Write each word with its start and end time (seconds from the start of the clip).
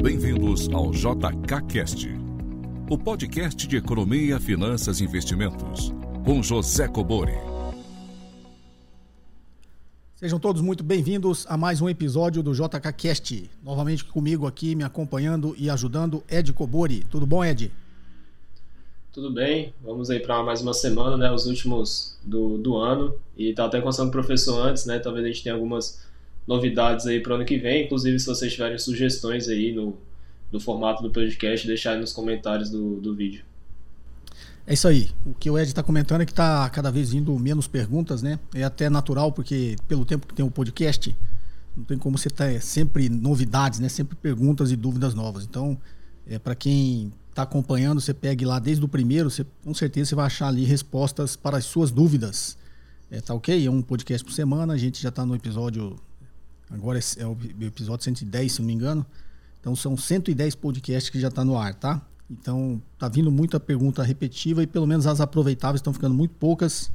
Bem-vindos 0.00 0.68
ao 0.68 0.92
JKCast, 0.92 2.08
o 2.88 2.96
podcast 2.96 3.66
de 3.66 3.76
economia, 3.76 4.38
finanças 4.38 5.00
e 5.00 5.04
investimentos, 5.04 5.92
com 6.24 6.40
José 6.40 6.86
Cobori. 6.86 7.34
Sejam 10.14 10.38
todos 10.38 10.62
muito 10.62 10.84
bem-vindos 10.84 11.44
a 11.48 11.56
mais 11.56 11.80
um 11.80 11.88
episódio 11.88 12.44
do 12.44 12.52
JKCast. 12.54 13.50
Novamente 13.60 14.04
comigo 14.04 14.46
aqui, 14.46 14.76
me 14.76 14.84
acompanhando 14.84 15.52
e 15.58 15.68
ajudando, 15.68 16.22
Ed 16.30 16.52
Cobori. 16.52 17.02
Tudo 17.10 17.26
bom, 17.26 17.44
Ed? 17.44 17.72
Tudo 19.12 19.32
bem, 19.32 19.74
vamos 19.82 20.10
aí 20.10 20.20
para 20.20 20.44
mais 20.44 20.62
uma 20.62 20.74
semana, 20.74 21.16
né? 21.16 21.28
Os 21.28 21.46
últimos 21.46 22.16
do, 22.22 22.56
do 22.56 22.76
ano. 22.76 23.16
E 23.36 23.52
tá 23.52 23.64
até 23.64 23.80
conversando 23.80 24.12
com 24.12 24.18
o 24.18 24.20
professor 24.20 24.64
antes, 24.64 24.86
né? 24.86 25.00
Talvez 25.00 25.24
a 25.24 25.28
gente 25.28 25.42
tenha 25.42 25.56
algumas 25.56 26.06
novidades 26.48 27.06
aí 27.06 27.20
para 27.20 27.32
o 27.32 27.34
ano 27.36 27.44
que 27.44 27.58
vem. 27.58 27.84
Inclusive, 27.84 28.18
se 28.18 28.26
vocês 28.26 28.50
tiverem 28.50 28.78
sugestões 28.78 29.48
aí 29.48 29.72
no, 29.72 29.94
formato 30.58 31.02
do 31.02 31.10
podcast, 31.10 31.66
deixar 31.66 31.92
aí 31.92 32.00
nos 32.00 32.12
comentários 32.12 32.70
do, 32.70 32.98
do 33.00 33.14
vídeo. 33.14 33.44
É 34.66 34.72
isso 34.72 34.88
aí. 34.88 35.10
O 35.26 35.34
que 35.34 35.50
o 35.50 35.58
Ed 35.58 35.68
está 35.68 35.82
comentando 35.82 36.22
é 36.22 36.26
que 36.26 36.32
está 36.32 36.68
cada 36.70 36.90
vez 36.90 37.10
vindo 37.10 37.38
menos 37.38 37.68
perguntas, 37.68 38.22
né? 38.22 38.38
É 38.54 38.64
até 38.64 38.88
natural, 38.88 39.30
porque 39.30 39.76
pelo 39.86 40.06
tempo 40.06 40.26
que 40.26 40.34
tem 40.34 40.44
o 40.44 40.50
podcast, 40.50 41.14
não 41.76 41.84
tem 41.84 41.98
como 41.98 42.16
você 42.16 42.30
ter 42.30 42.60
sempre 42.62 43.10
novidades, 43.10 43.78
né? 43.78 43.88
Sempre 43.90 44.16
perguntas 44.16 44.72
e 44.72 44.76
dúvidas 44.76 45.14
novas. 45.14 45.44
Então, 45.44 45.78
é, 46.26 46.38
para 46.38 46.54
quem 46.54 47.12
está 47.28 47.42
acompanhando, 47.42 48.00
você 48.00 48.14
pegue 48.14 48.44
lá 48.44 48.58
desde 48.58 48.84
o 48.84 48.88
primeiro, 48.88 49.30
você, 49.30 49.44
com 49.62 49.74
certeza 49.74 50.10
você 50.10 50.14
vai 50.14 50.26
achar 50.26 50.48
ali 50.48 50.64
respostas 50.64 51.36
para 51.36 51.58
as 51.58 51.66
suas 51.66 51.90
dúvidas. 51.90 52.56
É, 53.10 53.20
tá 53.20 53.34
ok? 53.34 53.66
É 53.66 53.70
um 53.70 53.80
podcast 53.80 54.24
por 54.24 54.32
semana, 54.32 54.72
a 54.72 54.76
gente 54.76 55.00
já 55.00 55.08
está 55.08 55.24
no 55.24 55.34
episódio 55.34 55.96
Agora 56.70 56.98
é 57.16 57.26
o 57.26 57.36
episódio 57.60 58.04
110, 58.04 58.52
se 58.52 58.60
não 58.60 58.66
me 58.66 58.72
engano. 58.74 59.06
Então 59.60 59.74
são 59.74 59.96
110 59.96 60.54
podcasts 60.54 61.10
que 61.10 61.20
já 61.20 61.28
está 61.28 61.44
no 61.44 61.56
ar, 61.56 61.74
tá? 61.74 62.00
Então 62.30 62.80
tá 62.98 63.08
vindo 63.08 63.30
muita 63.30 63.58
pergunta 63.58 64.02
repetitiva 64.02 64.62
e 64.62 64.66
pelo 64.66 64.86
menos 64.86 65.06
as 65.06 65.20
aproveitáveis 65.20 65.80
estão 65.80 65.92
ficando 65.92 66.14
muito 66.14 66.34
poucas. 66.34 66.90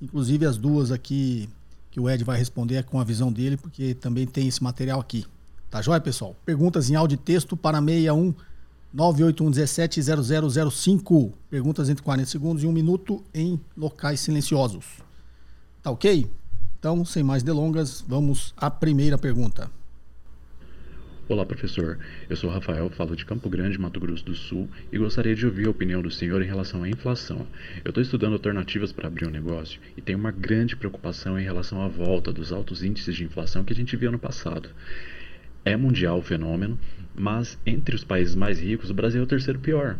Inclusive 0.00 0.44
as 0.46 0.56
duas 0.56 0.90
aqui 0.90 1.48
que 1.90 2.00
o 2.00 2.10
Ed 2.10 2.24
vai 2.24 2.36
responder 2.36 2.76
é 2.76 2.82
com 2.82 3.00
a 3.00 3.04
visão 3.04 3.32
dele, 3.32 3.56
porque 3.56 3.94
também 3.94 4.26
tem 4.26 4.48
esse 4.48 4.62
material 4.62 5.00
aqui. 5.00 5.24
Tá 5.70 5.80
joia, 5.80 6.00
pessoal? 6.00 6.36
Perguntas 6.44 6.90
em 6.90 6.94
áudio 6.94 7.14
e 7.14 7.18
texto 7.18 7.56
para 7.56 7.78
61 7.78 8.34
98117 8.92 10.70
0005. 10.70 11.32
Perguntas 11.48 11.88
entre 11.88 12.02
40 12.02 12.28
segundos 12.28 12.62
e 12.62 12.66
1 12.66 12.72
minuto 12.72 13.24
em 13.32 13.60
locais 13.76 14.20
silenciosos. 14.20 14.84
Tá 15.82 15.90
ok? 15.90 16.30
Então, 16.84 17.02
sem 17.02 17.22
mais 17.22 17.42
delongas, 17.42 18.04
vamos 18.06 18.52
à 18.58 18.70
primeira 18.70 19.16
pergunta. 19.16 19.70
Olá, 21.26 21.46
professor. 21.46 21.98
Eu 22.28 22.36
sou 22.36 22.50
Rafael, 22.50 22.90
falo 22.90 23.16
de 23.16 23.24
Campo 23.24 23.48
Grande, 23.48 23.80
Mato 23.80 23.98
Grosso 23.98 24.22
do 24.22 24.34
Sul, 24.34 24.68
e 24.92 24.98
gostaria 24.98 25.34
de 25.34 25.46
ouvir 25.46 25.66
a 25.66 25.70
opinião 25.70 26.02
do 26.02 26.10
senhor 26.10 26.42
em 26.42 26.46
relação 26.46 26.82
à 26.82 26.88
inflação. 26.90 27.46
Eu 27.82 27.88
estou 27.88 28.02
estudando 28.02 28.34
alternativas 28.34 28.92
para 28.92 29.08
abrir 29.08 29.26
um 29.26 29.30
negócio 29.30 29.80
e 29.96 30.02
tenho 30.02 30.18
uma 30.18 30.30
grande 30.30 30.76
preocupação 30.76 31.40
em 31.40 31.42
relação 31.42 31.80
à 31.80 31.88
volta 31.88 32.30
dos 32.30 32.52
altos 32.52 32.84
índices 32.84 33.16
de 33.16 33.24
inflação 33.24 33.64
que 33.64 33.72
a 33.72 33.76
gente 33.76 33.96
viu 33.96 34.12
no 34.12 34.18
passado. 34.18 34.68
É 35.64 35.78
mundial 35.78 36.18
o 36.18 36.22
fenômeno, 36.22 36.78
mas 37.14 37.58
entre 37.64 37.96
os 37.96 38.04
países 38.04 38.34
mais 38.34 38.60
ricos, 38.60 38.90
o 38.90 38.94
Brasil 38.94 39.22
é 39.22 39.24
o 39.24 39.26
terceiro 39.26 39.58
pior. 39.58 39.96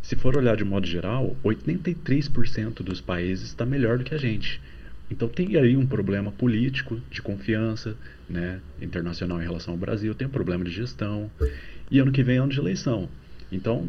Se 0.00 0.16
for 0.16 0.34
olhar 0.34 0.56
de 0.56 0.64
modo 0.64 0.86
geral, 0.86 1.36
83% 1.44 2.76
dos 2.76 3.02
países 3.02 3.48
está 3.48 3.66
melhor 3.66 3.98
do 3.98 4.04
que 4.04 4.14
a 4.14 4.18
gente. 4.18 4.62
Então 5.10 5.28
tem 5.28 5.56
aí 5.56 5.76
um 5.76 5.86
problema 5.86 6.32
político 6.32 7.00
de 7.10 7.22
confiança 7.22 7.96
né, 8.28 8.60
internacional 8.80 9.40
em 9.40 9.44
relação 9.44 9.74
ao 9.74 9.78
Brasil, 9.78 10.14
tem 10.14 10.26
um 10.26 10.30
problema 10.30 10.64
de 10.64 10.70
gestão. 10.70 11.30
E 11.90 11.98
ano 12.00 12.10
que 12.10 12.22
vem 12.22 12.36
é 12.36 12.38
ano 12.38 12.52
de 12.52 12.58
eleição. 12.58 13.08
Então, 13.50 13.88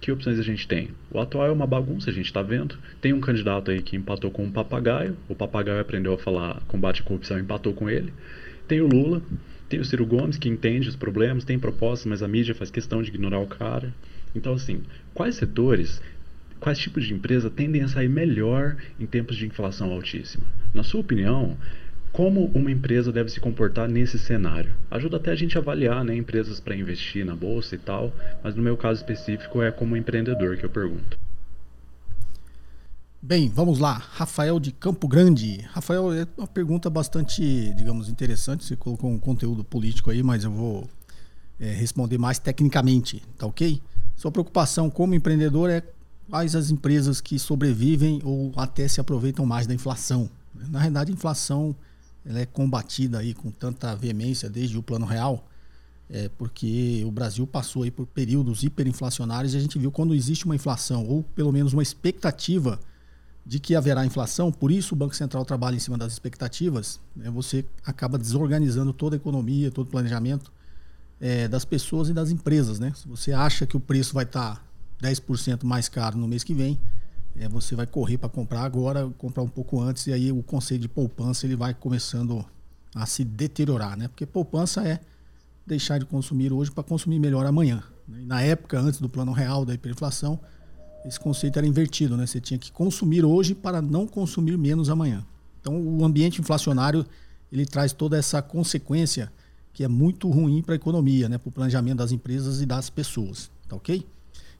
que 0.00 0.10
opções 0.10 0.38
a 0.38 0.42
gente 0.42 0.66
tem? 0.66 0.90
O 1.10 1.20
atual 1.20 1.46
é 1.46 1.50
uma 1.50 1.66
bagunça, 1.66 2.10
a 2.10 2.12
gente 2.12 2.26
está 2.26 2.42
vendo. 2.42 2.78
Tem 3.00 3.12
um 3.12 3.20
candidato 3.20 3.70
aí 3.70 3.82
que 3.82 3.96
empatou 3.96 4.30
com 4.30 4.44
um 4.44 4.50
papagaio. 4.50 5.16
O 5.28 5.34
papagaio 5.34 5.80
aprendeu 5.80 6.14
a 6.14 6.18
falar 6.18 6.62
combate 6.66 7.02
à 7.02 7.04
corrupção, 7.04 7.38
empatou 7.38 7.74
com 7.74 7.90
ele. 7.90 8.12
Tem 8.66 8.80
o 8.80 8.86
Lula, 8.86 9.22
tem 9.68 9.80
o 9.80 9.84
Ciro 9.84 10.06
Gomes, 10.06 10.38
que 10.38 10.48
entende 10.48 10.88
os 10.88 10.96
problemas, 10.96 11.44
tem 11.44 11.58
propostas, 11.58 12.06
mas 12.06 12.22
a 12.22 12.28
mídia 12.28 12.54
faz 12.54 12.70
questão 12.70 13.02
de 13.02 13.08
ignorar 13.08 13.38
o 13.38 13.46
cara. 13.46 13.92
Então, 14.34 14.54
assim, 14.54 14.82
quais 15.14 15.34
setores 15.34 16.00
quais 16.60 16.78
tipos 16.78 17.06
de 17.06 17.14
empresa 17.14 17.50
tendem 17.50 17.82
a 17.82 17.88
sair 17.88 18.08
melhor 18.08 18.76
em 18.98 19.06
tempos 19.06 19.36
de 19.36 19.46
inflação 19.46 19.90
altíssima? 19.92 20.44
Na 20.74 20.82
sua 20.82 21.00
opinião, 21.00 21.56
como 22.12 22.46
uma 22.54 22.70
empresa 22.70 23.12
deve 23.12 23.30
se 23.30 23.38
comportar 23.38 23.88
nesse 23.88 24.18
cenário? 24.18 24.74
Ajuda 24.90 25.18
até 25.18 25.30
a 25.30 25.34
gente 25.34 25.58
a 25.58 25.60
avaliar 25.60 26.02
né, 26.02 26.16
empresas 26.16 26.58
para 26.58 26.74
investir 26.74 27.26
na 27.26 27.36
bolsa 27.36 27.74
e 27.74 27.78
tal, 27.78 28.12
mas 28.42 28.54
no 28.54 28.62
meu 28.62 28.76
caso 28.76 29.00
específico 29.00 29.62
é 29.62 29.70
como 29.70 29.96
empreendedor 29.96 30.56
que 30.56 30.64
eu 30.64 30.70
pergunto. 30.70 31.18
Bem, 33.20 33.50
vamos 33.50 33.78
lá. 33.78 34.00
Rafael 34.12 34.60
de 34.60 34.72
Campo 34.72 35.08
Grande. 35.08 35.58
Rafael, 35.72 36.12
é 36.12 36.26
uma 36.38 36.46
pergunta 36.46 36.88
bastante, 36.88 37.42
digamos, 37.74 38.08
interessante. 38.08 38.64
Você 38.64 38.76
colocou 38.76 39.10
um 39.10 39.18
conteúdo 39.18 39.64
político 39.64 40.10
aí, 40.10 40.22
mas 40.22 40.44
eu 40.44 40.50
vou 40.50 40.88
é, 41.58 41.72
responder 41.72 42.18
mais 42.18 42.38
tecnicamente, 42.38 43.22
tá 43.36 43.46
ok? 43.46 43.82
Sua 44.14 44.30
preocupação 44.30 44.88
como 44.88 45.14
empreendedor 45.14 45.68
é 45.68 45.82
quais 46.28 46.54
as 46.54 46.70
empresas 46.70 47.20
que 47.20 47.38
sobrevivem 47.38 48.20
ou 48.24 48.52
até 48.56 48.86
se 48.88 49.00
aproveitam 49.00 49.46
mais 49.46 49.66
da 49.66 49.74
inflação. 49.74 50.28
Na 50.68 50.80
realidade, 50.80 51.10
a 51.10 51.14
inflação 51.14 51.74
ela 52.24 52.40
é 52.40 52.46
combatida 52.46 53.18
aí 53.18 53.32
com 53.32 53.50
tanta 53.50 53.94
veemência 53.94 54.50
desde 54.50 54.76
o 54.76 54.82
plano 54.82 55.06
real, 55.06 55.46
é, 56.10 56.28
porque 56.36 57.02
o 57.06 57.10
Brasil 57.10 57.46
passou 57.46 57.84
aí 57.84 57.90
por 57.90 58.06
períodos 58.06 58.64
hiperinflacionários 58.64 59.54
e 59.54 59.56
a 59.56 59.60
gente 59.60 59.78
viu 59.78 59.92
quando 59.92 60.14
existe 60.14 60.44
uma 60.44 60.54
inflação 60.54 61.06
ou 61.06 61.22
pelo 61.22 61.52
menos 61.52 61.72
uma 61.72 61.82
expectativa 61.82 62.80
de 63.44 63.60
que 63.60 63.76
haverá 63.76 64.04
inflação, 64.04 64.50
por 64.50 64.72
isso 64.72 64.94
o 64.94 64.98
Banco 64.98 65.14
Central 65.14 65.44
trabalha 65.44 65.76
em 65.76 65.78
cima 65.78 65.96
das 65.96 66.12
expectativas, 66.12 66.98
né, 67.14 67.30
você 67.30 67.64
acaba 67.84 68.18
desorganizando 68.18 68.92
toda 68.92 69.14
a 69.14 69.18
economia, 69.18 69.70
todo 69.70 69.86
o 69.86 69.90
planejamento 69.90 70.50
é, 71.20 71.46
das 71.46 71.64
pessoas 71.64 72.08
e 72.08 72.12
das 72.12 72.30
empresas. 72.30 72.80
Né? 72.80 72.92
Se 72.96 73.06
você 73.06 73.32
acha 73.32 73.64
que 73.64 73.76
o 73.76 73.80
preço 73.80 74.14
vai 74.14 74.24
estar 74.24 74.64
10% 75.02 75.64
mais 75.64 75.88
caro 75.88 76.18
no 76.18 76.26
mês 76.26 76.42
que 76.42 76.54
vem, 76.54 76.78
é, 77.38 77.48
você 77.48 77.74
vai 77.74 77.86
correr 77.86 78.18
para 78.18 78.28
comprar 78.28 78.62
agora, 78.62 79.08
comprar 79.18 79.42
um 79.42 79.48
pouco 79.48 79.80
antes, 79.80 80.06
e 80.06 80.12
aí 80.12 80.32
o 80.32 80.42
conceito 80.42 80.82
de 80.82 80.88
poupança 80.88 81.46
ele 81.46 81.56
vai 81.56 81.74
começando 81.74 82.44
a 82.94 83.04
se 83.04 83.24
deteriorar, 83.24 83.96
né? 83.96 84.08
Porque 84.08 84.24
poupança 84.24 84.86
é 84.86 85.00
deixar 85.66 85.98
de 85.98 86.06
consumir 86.06 86.52
hoje 86.52 86.70
para 86.70 86.82
consumir 86.82 87.18
melhor 87.18 87.44
amanhã. 87.44 87.82
Né? 88.08 88.22
na 88.24 88.40
época, 88.40 88.78
antes 88.78 89.00
do 89.00 89.08
plano 89.08 89.32
real 89.32 89.64
da 89.64 89.74
hiperinflação, 89.74 90.38
esse 91.04 91.18
conceito 91.20 91.58
era 91.58 91.66
invertido, 91.66 92.16
né? 92.16 92.26
Você 92.26 92.40
tinha 92.40 92.58
que 92.58 92.72
consumir 92.72 93.24
hoje 93.24 93.54
para 93.54 93.82
não 93.82 94.06
consumir 94.06 94.56
menos 94.56 94.88
amanhã. 94.88 95.24
Então, 95.60 95.80
o 95.80 96.04
ambiente 96.04 96.40
inflacionário 96.40 97.04
ele 97.50 97.66
traz 97.66 97.92
toda 97.92 98.16
essa 98.16 98.42
consequência 98.42 99.32
que 99.72 99.84
é 99.84 99.88
muito 99.88 100.28
ruim 100.30 100.62
para 100.62 100.74
a 100.74 100.76
economia, 100.76 101.28
né? 101.28 101.38
Para 101.38 101.48
o 101.48 101.52
planejamento 101.52 101.98
das 101.98 102.12
empresas 102.12 102.60
e 102.60 102.66
das 102.66 102.88
pessoas, 102.88 103.50
tá 103.68 103.76
ok? 103.76 104.06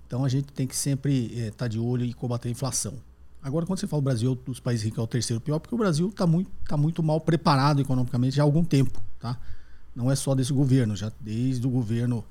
Então 0.06 0.24
a 0.24 0.28
gente 0.28 0.52
tem 0.52 0.66
que 0.66 0.76
sempre 0.76 1.26
estar 1.26 1.40
é, 1.42 1.50
tá 1.50 1.68
de 1.68 1.78
olho 1.78 2.04
e 2.04 2.12
combater 2.12 2.48
a 2.48 2.50
inflação. 2.50 2.94
Agora, 3.42 3.64
quando 3.64 3.78
você 3.78 3.86
fala 3.86 4.00
o 4.00 4.02
Brasil 4.02 4.34
dos 4.34 4.58
países 4.58 4.84
ricos 4.84 4.98
é 4.98 5.02
o 5.02 5.06
terceiro 5.06 5.40
pior, 5.40 5.58
porque 5.58 5.74
o 5.74 5.78
Brasil 5.78 6.08
está 6.08 6.26
muito, 6.26 6.50
tá 6.66 6.76
muito 6.76 7.02
mal 7.02 7.20
preparado 7.20 7.80
economicamente 7.80 8.36
já 8.36 8.42
há 8.42 8.44
algum 8.44 8.64
tempo. 8.64 9.00
Tá? 9.20 9.38
Não 9.94 10.10
é 10.10 10.16
só 10.16 10.34
desse 10.34 10.52
governo, 10.52 10.96
já 10.96 11.12
desde 11.20 11.66
o 11.66 11.70
governo. 11.70 12.24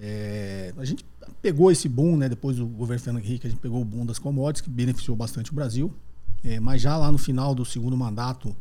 É, 0.00 0.72
a 0.76 0.84
gente 0.84 1.04
pegou 1.40 1.70
esse 1.70 1.88
boom, 1.88 2.16
né, 2.16 2.28
depois 2.28 2.56
do 2.56 2.66
governo 2.66 3.02
Fernando 3.02 3.24
Henrique, 3.24 3.46
a 3.46 3.50
gente 3.50 3.60
pegou 3.60 3.80
o 3.80 3.84
boom 3.84 4.04
das 4.04 4.18
commodities, 4.18 4.60
que 4.60 4.70
beneficiou 4.70 5.16
bastante 5.16 5.52
o 5.52 5.54
Brasil. 5.54 5.92
É, 6.44 6.58
mas 6.60 6.82
já 6.82 6.96
lá 6.96 7.10
no 7.10 7.18
final 7.18 7.54
do 7.54 7.64
segundo 7.64 7.96
mandato 7.96 8.56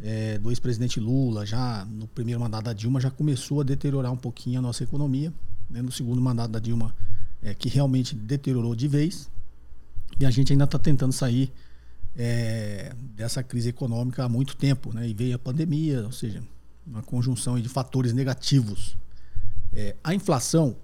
é, 0.00 0.38
do 0.38 0.50
ex-presidente 0.50 1.00
Lula, 1.00 1.44
já 1.44 1.84
no 1.84 2.06
primeiro 2.06 2.40
mandato 2.40 2.64
da 2.64 2.72
Dilma, 2.72 3.00
já 3.00 3.10
começou 3.10 3.60
a 3.60 3.64
deteriorar 3.64 4.12
um 4.12 4.16
pouquinho 4.16 4.58
a 4.58 4.62
nossa 4.62 4.84
economia. 4.84 5.32
Né? 5.68 5.82
No 5.82 5.92
segundo 5.92 6.20
mandato 6.20 6.50
da 6.50 6.58
Dilma, 6.58 6.94
é, 7.42 7.54
que 7.54 7.68
realmente 7.68 8.14
deteriorou 8.14 8.74
de 8.74 8.88
vez. 8.88 9.30
E 10.18 10.26
a 10.26 10.30
gente 10.30 10.52
ainda 10.52 10.64
está 10.64 10.78
tentando 10.78 11.12
sair 11.12 11.52
é, 12.16 12.92
dessa 13.14 13.42
crise 13.42 13.68
econômica 13.68 14.24
há 14.24 14.28
muito 14.28 14.56
tempo. 14.56 14.92
Né? 14.92 15.08
E 15.08 15.14
veio 15.14 15.36
a 15.36 15.38
pandemia, 15.38 16.04
ou 16.04 16.12
seja, 16.12 16.42
uma 16.86 17.02
conjunção 17.02 17.58
de 17.60 17.68
fatores 17.68 18.12
negativos. 18.12 18.96
É, 19.72 19.94
a 20.02 20.14
inflação 20.14 20.76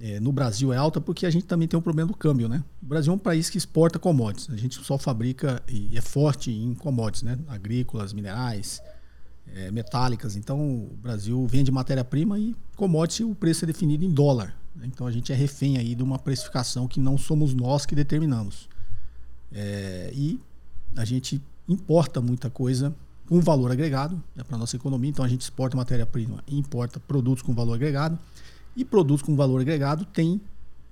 é, 0.00 0.20
no 0.20 0.30
Brasil 0.30 0.72
é 0.72 0.76
alta 0.76 1.00
porque 1.00 1.26
a 1.26 1.30
gente 1.30 1.46
também 1.46 1.66
tem 1.66 1.78
um 1.78 1.82
problema 1.82 2.08
do 2.08 2.16
câmbio. 2.16 2.48
Né? 2.48 2.62
O 2.82 2.86
Brasil 2.86 3.12
é 3.12 3.16
um 3.16 3.18
país 3.18 3.50
que 3.50 3.58
exporta 3.58 3.98
commodities. 3.98 4.50
A 4.50 4.56
gente 4.56 4.82
só 4.84 4.96
fabrica 4.98 5.62
e 5.68 5.96
é 5.96 6.00
forte 6.00 6.50
em 6.50 6.74
commodities, 6.74 7.22
né? 7.22 7.38
agrícolas, 7.48 8.12
minerais, 8.12 8.80
é, 9.54 9.70
metálicas. 9.70 10.36
Então 10.36 10.60
o 10.60 10.96
Brasil 11.00 11.46
vende 11.46 11.70
matéria-prima 11.72 12.38
e 12.38 12.54
commodities 12.76 13.26
o 13.26 13.34
preço 13.34 13.64
é 13.64 13.66
definido 13.66 14.04
em 14.04 14.10
dólar. 14.10 14.54
Então 14.84 15.06
a 15.06 15.10
gente 15.10 15.32
é 15.32 15.34
refém 15.34 15.76
aí 15.78 15.94
de 15.94 16.02
uma 16.02 16.18
precificação 16.18 16.86
que 16.86 17.00
não 17.00 17.18
somos 17.18 17.54
nós 17.54 17.84
que 17.84 17.94
determinamos. 17.94 18.68
É, 19.52 20.10
e 20.14 20.40
a 20.96 21.04
gente 21.04 21.42
importa 21.68 22.20
muita 22.20 22.48
coisa 22.50 22.94
com 23.28 23.40
valor 23.40 23.70
agregado 23.70 24.22
né, 24.34 24.42
para 24.42 24.56
a 24.56 24.58
nossa 24.58 24.76
economia. 24.76 25.10
Então 25.10 25.24
a 25.24 25.28
gente 25.28 25.42
exporta 25.42 25.76
matéria-prima 25.76 26.42
e 26.46 26.58
importa 26.58 26.98
produtos 26.98 27.42
com 27.42 27.54
valor 27.54 27.74
agregado. 27.74 28.18
E 28.76 28.84
produtos 28.84 29.22
com 29.22 29.34
valor 29.36 29.60
agregado 29.60 30.04
têm 30.04 30.40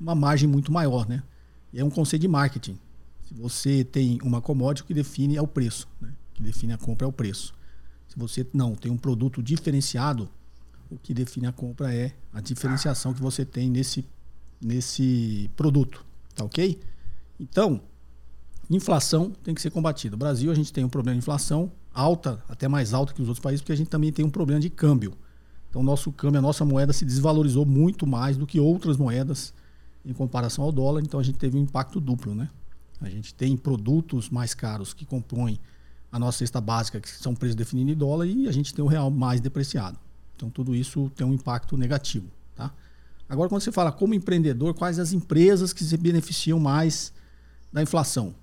uma 0.00 0.14
margem 0.14 0.48
muito 0.48 0.72
maior, 0.72 1.08
né? 1.08 1.22
É 1.72 1.84
um 1.84 1.90
conceito 1.90 2.22
de 2.22 2.28
marketing. 2.28 2.78
Se 3.26 3.34
você 3.34 3.84
tem 3.84 4.18
uma 4.22 4.40
commodity, 4.40 4.82
o 4.82 4.86
que 4.86 4.94
define 4.94 5.36
é 5.36 5.42
o 5.42 5.46
preço, 5.46 5.88
né? 6.00 6.08
O 6.08 6.34
que 6.34 6.42
define 6.42 6.72
a 6.72 6.78
compra 6.78 7.06
é 7.06 7.08
o 7.08 7.12
preço. 7.12 7.54
Se 8.08 8.18
você 8.18 8.46
não 8.52 8.74
tem 8.74 8.90
um 8.90 8.96
produto 8.96 9.42
diferenciado, 9.42 10.28
o 10.90 10.96
que 10.98 11.12
define 11.12 11.46
a 11.46 11.52
compra 11.52 11.94
é 11.94 12.12
a 12.32 12.40
diferenciação 12.40 13.12
que 13.12 13.20
você 13.20 13.44
tem 13.44 13.70
nesse, 13.70 14.04
nesse 14.60 15.50
produto, 15.56 16.04
tá 16.34 16.44
ok? 16.44 16.80
Então, 17.38 17.80
inflação 18.70 19.30
tem 19.42 19.54
que 19.54 19.60
ser 19.60 19.70
combatida. 19.70 20.12
No 20.12 20.18
Brasil, 20.18 20.50
a 20.50 20.54
gente 20.54 20.72
tem 20.72 20.84
um 20.84 20.88
problema 20.88 21.14
de 21.14 21.18
inflação 21.18 21.70
alta, 21.92 22.42
até 22.48 22.68
mais 22.68 22.92
alta 22.92 23.12
que 23.12 23.22
os 23.22 23.28
outros 23.28 23.42
países, 23.42 23.60
porque 23.60 23.72
a 23.72 23.76
gente 23.76 23.88
também 23.88 24.12
tem 24.12 24.24
um 24.24 24.30
problema 24.30 24.60
de 24.60 24.70
câmbio. 24.70 25.14
Então, 25.70 25.82
nosso 25.82 26.12
câmbio, 26.12 26.38
a 26.38 26.42
nossa 26.42 26.64
moeda 26.64 26.92
se 26.92 27.04
desvalorizou 27.04 27.66
muito 27.66 28.06
mais 28.06 28.36
do 28.36 28.46
que 28.46 28.60
outras 28.60 28.96
moedas 28.96 29.52
em 30.04 30.12
comparação 30.12 30.64
ao 30.64 30.72
dólar. 30.72 31.02
Então, 31.02 31.18
a 31.18 31.22
gente 31.22 31.38
teve 31.38 31.58
um 31.58 31.62
impacto 31.62 32.00
duplo, 32.00 32.34
né? 32.34 32.48
A 33.00 33.10
gente 33.10 33.34
tem 33.34 33.56
produtos 33.56 34.30
mais 34.30 34.54
caros 34.54 34.94
que 34.94 35.04
compõem 35.04 35.58
a 36.10 36.18
nossa 36.18 36.38
cesta 36.38 36.60
básica, 36.60 37.00
que 37.00 37.08
são 37.08 37.34
preços 37.34 37.54
definidos 37.54 37.92
em 37.92 37.96
dólar, 37.96 38.26
e 38.26 38.48
a 38.48 38.52
gente 38.52 38.72
tem 38.72 38.82
o 38.82 38.88
real 38.88 39.10
mais 39.10 39.40
depreciado. 39.40 39.98
Então, 40.36 40.50
tudo 40.50 40.74
isso 40.74 41.10
tem 41.16 41.26
um 41.26 41.32
impacto 41.32 41.76
negativo. 41.76 42.26
Tá? 42.54 42.70
Agora, 43.28 43.48
quando 43.48 43.62
você 43.62 43.72
fala 43.72 43.90
como 43.90 44.14
empreendedor, 44.14 44.74
quais 44.74 44.98
as 44.98 45.12
empresas 45.12 45.72
que 45.72 45.82
se 45.82 45.96
beneficiam 45.96 46.60
mais 46.60 47.12
da 47.72 47.82
inflação? 47.82 48.34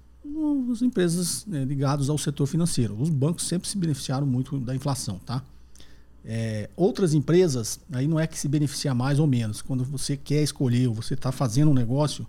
As 0.71 0.81
empresas 0.81 1.45
né, 1.45 1.63
ligadas 1.63 2.09
ao 2.09 2.17
setor 2.17 2.47
financeiro. 2.47 2.99
Os 2.99 3.09
bancos 3.09 3.47
sempre 3.47 3.69
se 3.69 3.77
beneficiaram 3.77 4.25
muito 4.25 4.59
da 4.59 4.75
inflação. 4.75 5.19
Tá? 5.19 5.43
É, 6.25 6.69
outras 6.75 7.13
empresas, 7.13 7.79
aí 7.91 8.07
não 8.07 8.19
é 8.19 8.25
que 8.25 8.39
se 8.39 8.47
beneficia 8.47 8.93
mais 8.93 9.19
ou 9.19 9.27
menos. 9.27 9.61
Quando 9.61 9.83
você 9.83 10.17
quer 10.17 10.41
escolher 10.41 10.87
ou 10.87 10.93
você 10.93 11.13
está 11.13 11.31
fazendo 11.31 11.71
um 11.71 11.73
negócio, 11.73 12.25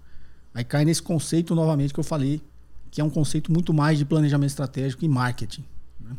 aí 0.52 0.64
cai 0.64 0.84
nesse 0.84 1.02
conceito 1.02 1.54
novamente 1.54 1.94
que 1.94 2.00
eu 2.00 2.04
falei, 2.04 2.40
que 2.90 3.00
é 3.00 3.04
um 3.04 3.10
conceito 3.10 3.52
muito 3.52 3.72
mais 3.72 3.98
de 3.98 4.04
planejamento 4.04 4.50
estratégico 4.50 5.04
e 5.04 5.08
marketing. 5.08 5.64
Né? 6.00 6.16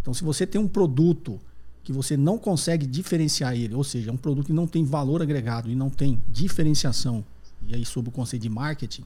Então, 0.00 0.14
se 0.14 0.24
você 0.24 0.46
tem 0.46 0.60
um 0.60 0.68
produto 0.68 1.40
que 1.82 1.92
você 1.92 2.16
não 2.16 2.38
consegue 2.38 2.86
diferenciar 2.86 3.54
ele, 3.54 3.74
ou 3.74 3.82
seja, 3.82 4.10
é 4.10 4.12
um 4.12 4.16
produto 4.16 4.46
que 4.46 4.52
não 4.52 4.66
tem 4.66 4.84
valor 4.84 5.22
agregado 5.22 5.70
e 5.70 5.74
não 5.74 5.88
tem 5.88 6.20
diferenciação, 6.28 7.24
e 7.66 7.74
aí 7.74 7.84
sob 7.84 8.08
o 8.08 8.12
conceito 8.12 8.42
de 8.42 8.50
marketing, 8.50 9.04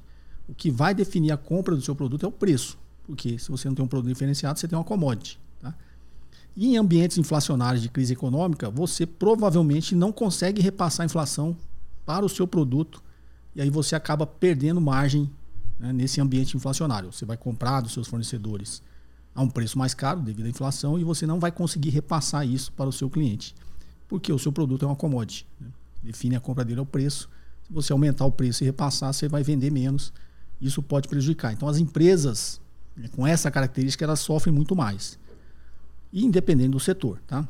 o 0.48 0.54
que 0.54 0.70
vai 0.70 0.94
definir 0.94 1.32
a 1.32 1.36
compra 1.36 1.74
do 1.74 1.82
seu 1.82 1.94
produto 1.94 2.24
é 2.24 2.28
o 2.28 2.32
preço. 2.32 2.78
Porque 3.06 3.38
se 3.38 3.50
você 3.50 3.68
não 3.68 3.74
tem 3.74 3.84
um 3.84 3.88
produto 3.88 4.08
diferenciado, 4.08 4.58
você 4.58 4.68
tem 4.68 4.78
uma 4.78 4.84
commodity. 4.84 5.38
Tá? 5.60 5.74
E 6.56 6.68
em 6.68 6.76
ambientes 6.76 7.18
inflacionários 7.18 7.82
de 7.82 7.88
crise 7.88 8.12
econômica, 8.12 8.70
você 8.70 9.06
provavelmente 9.06 9.94
não 9.94 10.12
consegue 10.12 10.62
repassar 10.62 11.04
a 11.04 11.06
inflação 11.06 11.56
para 12.04 12.24
o 12.24 12.28
seu 12.28 12.46
produto 12.46 13.02
e 13.54 13.60
aí 13.60 13.70
você 13.70 13.94
acaba 13.94 14.26
perdendo 14.26 14.80
margem 14.80 15.30
né, 15.78 15.92
nesse 15.92 16.20
ambiente 16.20 16.56
inflacionário. 16.56 17.12
Você 17.12 17.24
vai 17.24 17.36
comprar 17.36 17.80
dos 17.80 17.92
seus 17.92 18.06
fornecedores 18.06 18.82
a 19.34 19.42
um 19.42 19.48
preço 19.48 19.78
mais 19.78 19.94
caro 19.94 20.20
devido 20.20 20.46
à 20.46 20.48
inflação 20.48 20.98
e 20.98 21.04
você 21.04 21.26
não 21.26 21.40
vai 21.40 21.50
conseguir 21.50 21.90
repassar 21.90 22.46
isso 22.46 22.72
para 22.72 22.88
o 22.88 22.92
seu 22.92 23.10
cliente, 23.10 23.54
porque 24.08 24.32
o 24.32 24.38
seu 24.38 24.52
produto 24.52 24.84
é 24.84 24.86
uma 24.86 24.96
commodity. 24.96 25.46
Né? 25.60 25.68
Define 26.02 26.36
a 26.36 26.40
compra 26.40 26.64
dele 26.64 26.80
ao 26.80 26.86
preço. 26.86 27.28
Se 27.66 27.72
você 27.72 27.92
aumentar 27.92 28.26
o 28.26 28.30
preço 28.30 28.62
e 28.62 28.66
repassar, 28.66 29.12
você 29.12 29.28
vai 29.28 29.42
vender 29.42 29.70
menos. 29.70 30.12
Isso 30.60 30.82
pode 30.82 31.08
prejudicar. 31.08 31.52
Então, 31.52 31.68
as 31.68 31.78
empresas 31.78 32.60
né, 32.96 33.08
com 33.08 33.26
essa 33.26 33.50
característica 33.50 34.04
elas 34.04 34.20
sofrem 34.20 34.54
muito 34.54 34.76
mais, 34.76 35.18
e 36.12 36.24
independente 36.24 36.70
do 36.70 36.80
setor, 36.80 37.20
tá? 37.26 37.46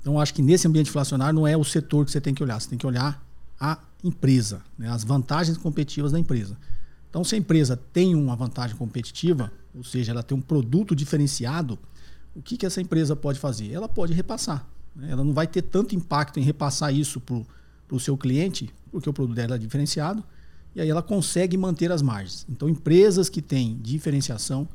Então, 0.00 0.20
acho 0.20 0.34
que 0.34 0.42
nesse 0.42 0.66
ambiente 0.66 0.88
inflacionário 0.88 1.34
não 1.34 1.46
é 1.46 1.56
o 1.56 1.64
setor 1.64 2.04
que 2.04 2.10
você 2.10 2.20
tem 2.20 2.34
que 2.34 2.42
olhar, 2.42 2.60
você 2.60 2.68
tem 2.68 2.78
que 2.78 2.86
olhar 2.86 3.24
a 3.58 3.78
empresa, 4.02 4.62
né? 4.76 4.88
as 4.88 5.04
vantagens 5.04 5.56
competitivas 5.56 6.10
da 6.10 6.18
empresa. 6.18 6.56
Então, 7.08 7.22
se 7.22 7.34
a 7.34 7.38
empresa 7.38 7.76
tem 7.76 8.14
uma 8.14 8.34
vantagem 8.34 8.76
competitiva, 8.76 9.52
ou 9.74 9.84
seja, 9.84 10.12
ela 10.12 10.22
tem 10.22 10.36
um 10.36 10.40
produto 10.40 10.94
diferenciado, 10.94 11.78
o 12.34 12.42
que, 12.42 12.56
que 12.56 12.66
essa 12.66 12.80
empresa 12.80 13.14
pode 13.14 13.38
fazer? 13.38 13.72
Ela 13.72 13.88
pode 13.88 14.12
repassar. 14.12 14.66
Né? 14.94 15.10
Ela 15.10 15.24
não 15.24 15.32
vai 15.32 15.46
ter 15.46 15.62
tanto 15.62 15.94
impacto 15.94 16.38
em 16.38 16.42
repassar 16.42 16.94
isso 16.94 17.20
para 17.20 17.42
o 17.90 18.00
seu 18.00 18.16
cliente, 18.16 18.70
porque 18.90 19.08
o 19.08 19.12
produto 19.12 19.36
dela 19.36 19.56
é 19.56 19.58
diferenciado, 19.58 20.22
e 20.74 20.80
aí 20.80 20.88
ela 20.88 21.02
consegue 21.02 21.56
manter 21.56 21.92
as 21.92 22.00
margens. 22.00 22.46
Então, 22.48 22.68
empresas 22.68 23.28
que 23.28 23.42
têm 23.42 23.78
diferenciação, 23.82 24.66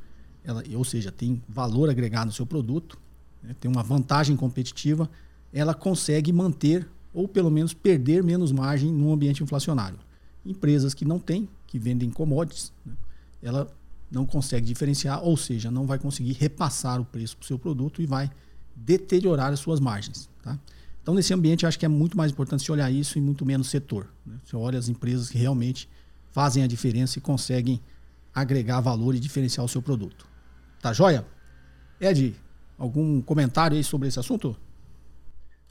ela, 0.44 0.63
ou 0.75 0.85
seja, 0.85 1.11
tem 1.11 1.41
valor 1.50 1.89
agregado 1.89 2.27
no 2.27 2.31
seu 2.31 2.45
produto, 2.45 2.97
né? 3.41 3.55
tem 3.59 3.69
uma 3.69 3.83
vantagem 3.83 4.35
competitiva, 4.35 5.09
ela 5.51 5.73
consegue 5.73 6.31
manter 6.31 6.88
ou 7.13 7.27
pelo 7.27 7.50
menos 7.50 7.73
perder 7.73 8.23
menos 8.23 8.51
margem 8.51 8.91
no 8.91 9.11
ambiente 9.11 9.41
inflacionário. 9.41 9.97
Empresas 10.45 10.93
que 10.93 11.03
não 11.03 11.17
têm, 11.17 11.50
que 11.65 11.79
vendem 11.79 12.11
commodities, 12.11 12.71
né, 12.85 12.93
ela 13.41 13.67
não 14.09 14.25
consegue 14.25 14.65
diferenciar, 14.65 15.24
ou 15.24 15.36
seja, 15.36 15.69
não 15.69 15.86
vai 15.86 16.00
conseguir 16.00 16.33
repassar 16.33 17.00
o 17.01 17.06
preço 17.06 17.38
para 17.38 17.44
o 17.44 17.48
seu 17.48 17.59
produto 17.59 18.01
e 18.01 18.06
vai 18.06 18.31
deteriorar 18.75 19.51
as 19.51 19.59
suas 19.59 19.80
margens. 19.80 20.30
Tá? 20.42 20.57
Então, 21.01 21.13
nesse 21.13 21.33
ambiente, 21.33 21.65
acho 21.65 21.77
que 21.77 21.86
é 21.86 21.89
muito 21.89 22.18
mais 22.18 22.31
importante 22.31 22.63
se 22.63 22.71
olhar 22.71 22.92
isso 22.92 23.18
e 23.18 23.21
muito 23.21 23.45
menos 23.45 23.69
setor. 23.69 24.07
Né? 24.25 24.36
Você 24.44 24.56
olha 24.56 24.77
as 24.77 24.89
empresas 24.89 25.30
que 25.30 25.38
realmente 25.38 25.89
fazem 26.31 26.63
a 26.63 26.68
diferença 26.68 27.18
e 27.18 27.21
conseguem 27.21 27.81
agregar 28.33 28.80
valor 28.81 29.15
e 29.15 29.19
diferenciar 29.19 29.65
o 29.65 29.69
seu 29.69 29.81
produto. 29.81 30.27
Tá 30.81 30.94
joia? 30.94 31.25
Ed, 32.00 32.36
algum 32.77 33.21
comentário 33.21 33.75
aí 33.75 33.83
sobre 33.83 34.07
esse 34.07 34.19
assunto? 34.19 34.56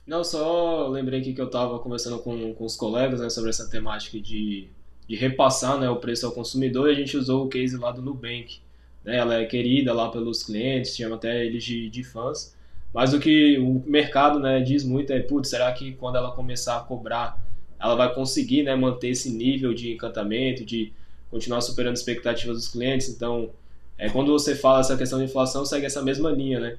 Não, 0.06 0.22
só 0.22 0.88
lembrei 0.88 1.20
aqui 1.20 1.32
que 1.32 1.40
eu 1.40 1.46
estava 1.46 1.78
conversando 1.78 2.18
com, 2.20 2.54
com 2.54 2.64
os 2.64 2.76
colegas 2.76 3.20
né, 3.20 3.28
sobre 3.28 3.50
essa 3.50 3.68
temática 3.68 4.20
de 4.20 4.68
de 5.08 5.14
repassar 5.14 5.78
né, 5.78 5.88
o 5.88 5.96
preço 5.96 6.26
ao 6.26 6.32
consumidor, 6.32 6.88
e 6.88 6.92
a 6.92 6.94
gente 6.94 7.16
usou 7.16 7.44
o 7.44 7.48
case 7.48 7.76
lá 7.76 7.90
do 7.92 8.02
Nubank. 8.02 8.58
Né? 9.04 9.16
Ela 9.16 9.36
é 9.36 9.44
querida 9.44 9.92
lá 9.94 10.10
pelos 10.10 10.42
clientes, 10.42 10.96
chama 10.96 11.16
até 11.16 11.44
eles 11.44 11.62
de, 11.62 11.88
de 11.88 12.02
fãs. 12.02 12.54
Mas 12.92 13.12
o 13.12 13.20
que 13.20 13.58
o 13.58 13.82
mercado 13.86 14.38
né, 14.40 14.60
diz 14.60 14.82
muito 14.82 15.12
é, 15.12 15.20
putz, 15.20 15.50
será 15.50 15.70
que 15.72 15.92
quando 15.92 16.16
ela 16.16 16.32
começar 16.32 16.78
a 16.78 16.80
cobrar, 16.80 17.40
ela 17.78 17.94
vai 17.94 18.14
conseguir 18.14 18.62
né, 18.62 18.74
manter 18.74 19.10
esse 19.10 19.30
nível 19.30 19.74
de 19.74 19.92
encantamento, 19.92 20.64
de 20.64 20.92
continuar 21.30 21.60
superando 21.60 21.94
expectativas 21.94 22.56
dos 22.56 22.68
clientes? 22.68 23.08
Então, 23.08 23.50
é, 23.98 24.08
quando 24.08 24.32
você 24.32 24.54
fala 24.54 24.80
essa 24.80 24.96
questão 24.96 25.18
de 25.18 25.26
inflação, 25.26 25.64
segue 25.64 25.86
essa 25.86 26.02
mesma 26.02 26.30
linha, 26.30 26.58
né? 26.58 26.78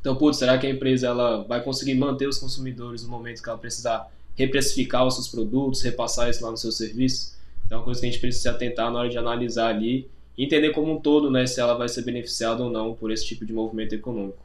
Então, 0.00 0.14
putz, 0.14 0.38
será 0.38 0.56
que 0.56 0.66
a 0.66 0.70
empresa 0.70 1.08
ela 1.08 1.42
vai 1.42 1.62
conseguir 1.62 1.94
manter 1.94 2.28
os 2.28 2.38
consumidores 2.38 3.02
no 3.02 3.08
momento 3.08 3.42
que 3.42 3.48
ela 3.48 3.58
precisar 3.58 4.10
reprecificar 4.34 5.06
os 5.06 5.14
seus 5.14 5.26
produtos, 5.26 5.82
repassar 5.82 6.30
isso 6.30 6.44
lá 6.44 6.50
no 6.50 6.56
seu 6.56 6.70
serviço? 6.70 7.35
Então 7.66 7.76
é 7.76 7.80
uma 7.80 7.84
coisa 7.84 8.00
que 8.00 8.06
a 8.06 8.10
gente 8.10 8.20
precisa 8.20 8.42
se 8.42 8.48
atentar 8.48 8.90
na 8.90 9.00
hora 9.00 9.08
de 9.08 9.18
analisar 9.18 9.68
ali 9.68 10.08
e 10.38 10.44
entender 10.44 10.70
como 10.70 10.92
um 10.92 11.00
todo, 11.00 11.30
né, 11.30 11.46
se 11.46 11.60
ela 11.60 11.74
vai 11.74 11.88
ser 11.88 12.02
beneficiada 12.02 12.62
ou 12.62 12.70
não 12.70 12.94
por 12.94 13.10
esse 13.10 13.26
tipo 13.26 13.44
de 13.44 13.52
movimento 13.52 13.94
econômico. 13.94 14.38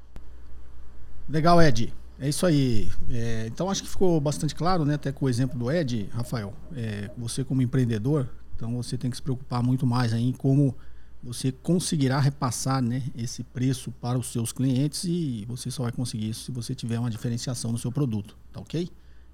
Legal, 1.30 1.62
Ed. 1.62 1.94
É 2.20 2.30
isso 2.30 2.46
aí. 2.46 2.88
É, 3.10 3.46
então 3.48 3.70
acho 3.70 3.84
que 3.84 3.90
ficou 3.90 4.20
bastante 4.20 4.54
claro, 4.54 4.86
né? 4.86 4.94
Até 4.94 5.12
com 5.12 5.25
o 5.25 5.30
exemplo 5.30 5.58
do 5.58 5.72
Ed, 5.72 6.08
Rafael. 6.12 6.54
É, 6.75 7.10
você 7.18 7.44
como 7.44 7.62
empreendedor, 7.62 8.30
então 8.56 8.75
você 8.75 8.98
tem 8.98 9.10
que 9.10 9.18
se 9.18 9.24
preocupar 9.24 9.63
muito 9.63 9.88
mais 9.88 10.13
em 10.13 10.32
como 10.32 10.75
você 11.24 11.51
conseguirá 11.51 12.20
repassar 12.20 12.82
né, 12.82 13.04
esse 13.16 13.44
preço 13.44 13.92
para 13.92 14.18
os 14.18 14.32
seus 14.32 14.51
clientes 14.51 15.04
e 15.04 15.46
você 15.48 15.70
só 15.70 15.84
vai 15.84 15.92
conseguir 15.92 16.30
isso 16.30 16.46
se 16.46 16.51
você 16.51 16.74
tiver 16.74 17.00
uma 17.00 17.10
diferenciação 17.10 17.72
no 17.72 17.78
seu 17.78 17.92
produto, 17.92 18.36
tá 18.51 18.60
ok? 18.60 18.90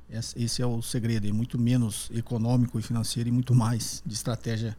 Esse 0.10 0.62
é 0.62 0.66
o 0.66 0.82
segredo, 0.82 1.28
é 1.28 1.34
muito 1.34 1.60
menos 1.60 2.10
econômico 2.14 2.80
e 2.80 2.82
financeiro 2.82 3.28
e 3.28 3.32
muito 3.32 3.54
mais 3.54 4.02
de 4.06 4.14
estratégia 4.14 4.78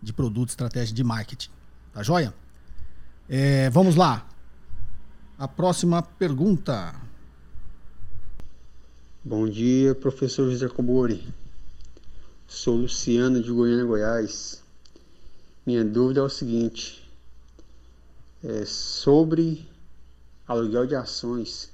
de 0.00 0.12
produto, 0.12 0.50
estratégia 0.50 0.94
de 0.94 1.02
marketing. 1.02 1.50
Tá 1.92 2.00
joia? 2.02 2.32
É, 3.28 3.68
vamos 3.70 3.96
lá. 3.96 4.28
A 5.36 5.48
próxima 5.48 6.00
pergunta. 6.00 6.94
Bom 9.24 9.48
dia, 9.48 9.96
professor 9.96 10.48
José 10.48 10.68
Cobori. 10.68 11.26
Sou 12.46 12.76
Luciano 12.76 13.42
de 13.42 13.50
Goiânia, 13.50 13.84
Goiás. 13.84 14.62
Minha 15.66 15.84
dúvida 15.84 16.20
é 16.20 16.22
o 16.22 16.30
seguinte: 16.30 17.06
é 18.42 18.64
sobre 18.64 19.68
aluguel 20.46 20.86
de 20.86 20.94
ações. 20.94 21.70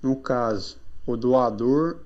No 0.00 0.16
caso, 0.16 0.79
o 1.10 1.16
doador 1.16 2.00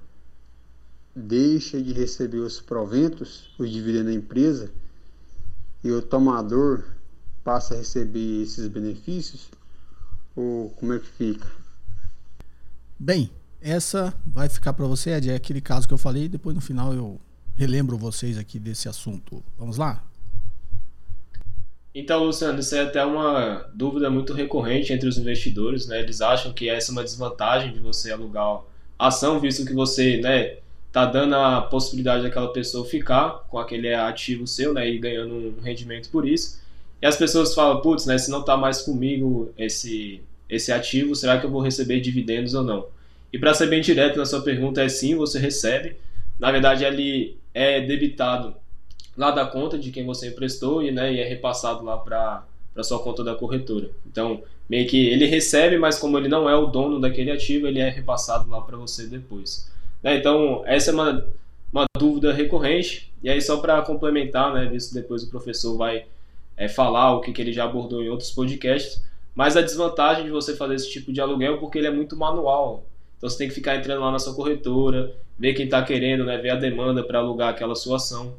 deixa 1.14 1.80
de 1.80 1.92
receber 1.92 2.38
os 2.38 2.61
proventos, 2.61 3.50
os 3.58 3.70
dividendos 3.70 4.06
da 4.06 4.12
empresa, 4.12 4.70
e 5.82 5.90
o 5.90 6.02
tomador 6.02 6.84
passa 7.44 7.75
a 7.75 7.78
receber 7.78 8.42
esses 8.42 8.66
benefícios? 8.68 9.49
Ou 10.34 10.70
como 10.70 10.92
é 10.92 10.99
que 10.99 11.06
fica? 11.06 11.46
Bem, 12.99 13.30
essa 13.61 14.14
vai 14.26 14.49
ficar 14.49 14.73
para 14.73 14.87
você, 14.87 15.11
Ed, 15.11 15.30
é 15.30 15.34
aquele 15.34 15.61
caso 15.61 15.87
que 15.87 15.94
eu 15.94 15.99
falei, 15.99 16.28
depois 16.28 16.54
no 16.54 16.61
final 16.61 16.92
eu 16.92 17.20
relembro 17.54 17.96
vocês 17.96 18.37
aqui 18.37 18.58
desse 18.58 18.88
assunto. 18.88 19.42
Vamos 19.58 19.76
lá? 19.76 20.02
Então, 21.94 22.25
Luciano, 22.25 22.58
isso 22.58 22.75
é 22.75 22.80
até 22.80 23.04
uma 23.04 23.70
dúvida 23.73 24.11
muito 24.11 24.32
recorrente 24.32 24.92
entre 24.92 25.08
os 25.08 25.16
investidores, 25.16 25.87
né? 25.87 26.00
Eles 26.00 26.20
acham 26.20 26.52
que 26.52 26.68
essa 26.68 26.90
é 26.90 26.92
uma 26.92 27.04
desvantagem 27.04 27.73
de 27.73 27.78
você 27.78 28.11
alugar 28.11 28.62
ação, 28.98 29.40
visto 29.40 29.64
que 29.64 29.72
você, 29.72 30.18
né, 30.18 30.56
tá 30.92 31.04
dando 31.06 31.34
a 31.34 31.62
possibilidade 31.62 32.22
daquela 32.22 32.52
pessoa 32.52 32.86
ficar 32.86 33.44
com 33.48 33.58
aquele 33.58 33.92
ativo 33.92 34.46
seu, 34.46 34.72
né, 34.72 34.88
e 34.88 34.98
ganhando 34.98 35.34
um 35.58 35.62
rendimento 35.62 36.08
por 36.10 36.26
isso. 36.26 36.60
E 37.02 37.06
as 37.06 37.16
pessoas 37.16 37.54
falam, 37.54 37.80
putz, 37.80 38.06
né, 38.06 38.16
se 38.16 38.30
não 38.30 38.42
tá 38.42 38.56
mais 38.56 38.82
comigo 38.82 39.52
esse 39.58 40.22
esse 40.48 40.70
ativo, 40.70 41.14
será 41.14 41.38
que 41.38 41.46
eu 41.46 41.50
vou 41.50 41.62
receber 41.62 42.00
dividendos 42.00 42.54
ou 42.54 42.62
não? 42.62 42.86
E 43.32 43.38
para 43.38 43.54
ser 43.54 43.66
bem 43.66 43.80
direto 43.80 44.18
na 44.18 44.24
sua 44.24 44.42
pergunta, 44.42 44.82
é 44.82 44.88
sim, 44.88 45.16
você 45.16 45.38
recebe. 45.38 45.96
Na 46.38 46.52
verdade, 46.52 46.84
ele 46.84 47.36
é 47.52 47.80
debitado 47.80 48.54
lá 49.16 49.30
da 49.30 49.46
conta 49.46 49.78
de 49.78 49.90
quem 49.90 50.04
você 50.04 50.28
emprestou 50.28 50.82
e, 50.82 50.90
né, 50.90 51.12
e 51.12 51.20
é 51.20 51.24
repassado 51.24 51.84
lá 51.84 51.96
para 51.96 52.44
a 52.76 52.83
sua 52.83 52.99
conta 52.99 53.23
da 53.23 53.35
corretora. 53.35 53.90
Então, 54.07 54.43
meio 54.69 54.87
que 54.88 55.09
ele 55.09 55.26
recebe, 55.26 55.78
mas 55.78 55.99
como 55.99 56.19
ele 56.19 56.28
não 56.28 56.49
é 56.49 56.57
o 56.57 56.66
dono 56.66 57.00
daquele 57.00 57.31
ativo, 57.31 57.66
ele 57.66 57.81
é 57.81 57.88
repassado 57.88 58.50
lá 58.50 58.61
para 58.61 58.76
você 58.76 59.07
depois. 59.07 59.71
Né? 60.02 60.16
Então, 60.16 60.62
essa 60.66 60.90
é 60.90 60.95
uma, 60.95 61.26
uma 61.73 61.87
dúvida 61.97 62.33
recorrente. 62.33 63.12
E 63.23 63.31
aí, 63.31 63.40
só 63.40 63.59
para 63.59 63.81
complementar, 63.83 64.52
né, 64.52 64.66
visto 64.66 64.93
depois 64.93 65.23
o 65.23 65.31
professor 65.31 65.76
vai 65.76 66.07
é, 66.57 66.69
falar 66.69 67.14
o 67.14 67.21
que, 67.21 67.33
que 67.33 67.40
ele 67.40 67.52
já 67.52 67.64
abordou 67.64 68.02
em 68.02 68.09
outros 68.09 68.31
podcasts, 68.31 69.02
mas 69.35 69.57
a 69.57 69.62
desvantagem 69.62 70.25
de 70.25 70.31
você 70.31 70.54
fazer 70.54 70.75
esse 70.75 70.90
tipo 70.90 71.12
de 71.12 71.21
aluguel 71.21 71.54
é 71.54 71.57
porque 71.57 71.78
ele 71.78 71.87
é 71.87 71.90
muito 71.90 72.16
manual. 72.16 72.87
Então 73.16 73.28
você 73.28 73.38
tem 73.38 73.49
que 73.49 73.54
ficar 73.54 73.76
entrando 73.76 74.00
lá 74.00 74.11
na 74.11 74.19
sua 74.19 74.35
corretora, 74.35 75.12
ver 75.38 75.54
quem 75.54 75.64
está 75.64 75.83
querendo, 75.83 76.25
né, 76.25 76.38
ver 76.38 76.50
a 76.50 76.57
demanda 76.57 77.02
para 77.02 77.19
alugar 77.19 77.49
aquela 77.49 77.75
sua 77.75 77.97
ação. 77.97 78.35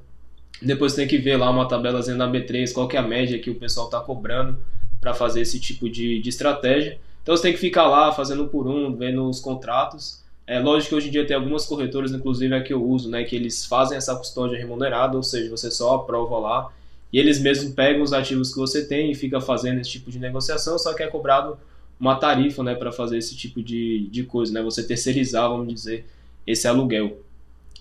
Depois 0.61 0.93
tem 0.93 1.07
que 1.07 1.17
ver 1.17 1.37
lá 1.37 1.49
uma 1.49 1.67
tabelazinha 1.67 2.17
da 2.17 2.27
B3, 2.27 2.71
qual 2.73 2.87
que 2.87 2.95
é 2.95 2.99
a 2.99 3.03
média 3.03 3.39
que 3.39 3.49
o 3.49 3.55
pessoal 3.55 3.87
está 3.87 3.99
cobrando 3.99 4.57
para 5.01 5.13
fazer 5.13 5.41
esse 5.41 5.59
tipo 5.59 5.89
de, 5.89 6.19
de 6.19 6.29
estratégia. 6.29 6.97
Então 7.21 7.35
você 7.35 7.43
tem 7.43 7.53
que 7.53 7.59
ficar 7.59 7.87
lá 7.87 8.11
fazendo 8.11 8.47
por 8.47 8.67
um, 8.67 8.95
vendo 8.95 9.27
os 9.29 9.39
contratos. 9.39 10.23
É 10.47 10.59
lógico 10.59 10.89
que 10.89 10.95
hoje 10.95 11.07
em 11.09 11.11
dia 11.11 11.25
tem 11.25 11.35
algumas 11.35 11.65
corretoras, 11.65 12.11
inclusive 12.11 12.53
a 12.53 12.61
que 12.61 12.71
eu 12.71 12.83
uso, 12.83 13.09
né, 13.09 13.23
que 13.23 13.35
eles 13.35 13.65
fazem 13.65 13.97
essa 13.97 14.15
custódia 14.15 14.57
remunerada, 14.57 15.17
ou 15.17 15.23
seja, 15.23 15.49
você 15.49 15.71
só 15.71 15.95
aprova 15.95 16.37
lá 16.37 16.71
e 17.11 17.19
eles 17.19 17.39
mesmos 17.39 17.73
pegam 17.73 18.03
os 18.03 18.13
ativos 18.13 18.53
que 18.53 18.59
você 18.59 18.85
tem 18.85 19.11
e 19.11 19.15
fica 19.15 19.39
fazendo 19.39 19.79
esse 19.79 19.89
tipo 19.89 20.11
de 20.11 20.19
negociação, 20.19 20.77
só 20.77 20.93
que 20.93 21.01
é 21.01 21.07
cobrado 21.07 21.57
uma 21.99 22.15
tarifa 22.15 22.61
né, 22.61 22.75
para 22.75 22.91
fazer 22.91 23.17
esse 23.17 23.35
tipo 23.35 23.63
de, 23.63 24.07
de 24.09 24.23
coisa, 24.23 24.51
né, 24.51 24.61
você 24.61 24.83
terceirizar, 24.83 25.49
vamos 25.49 25.73
dizer, 25.73 26.05
esse 26.45 26.67
aluguel. 26.67 27.17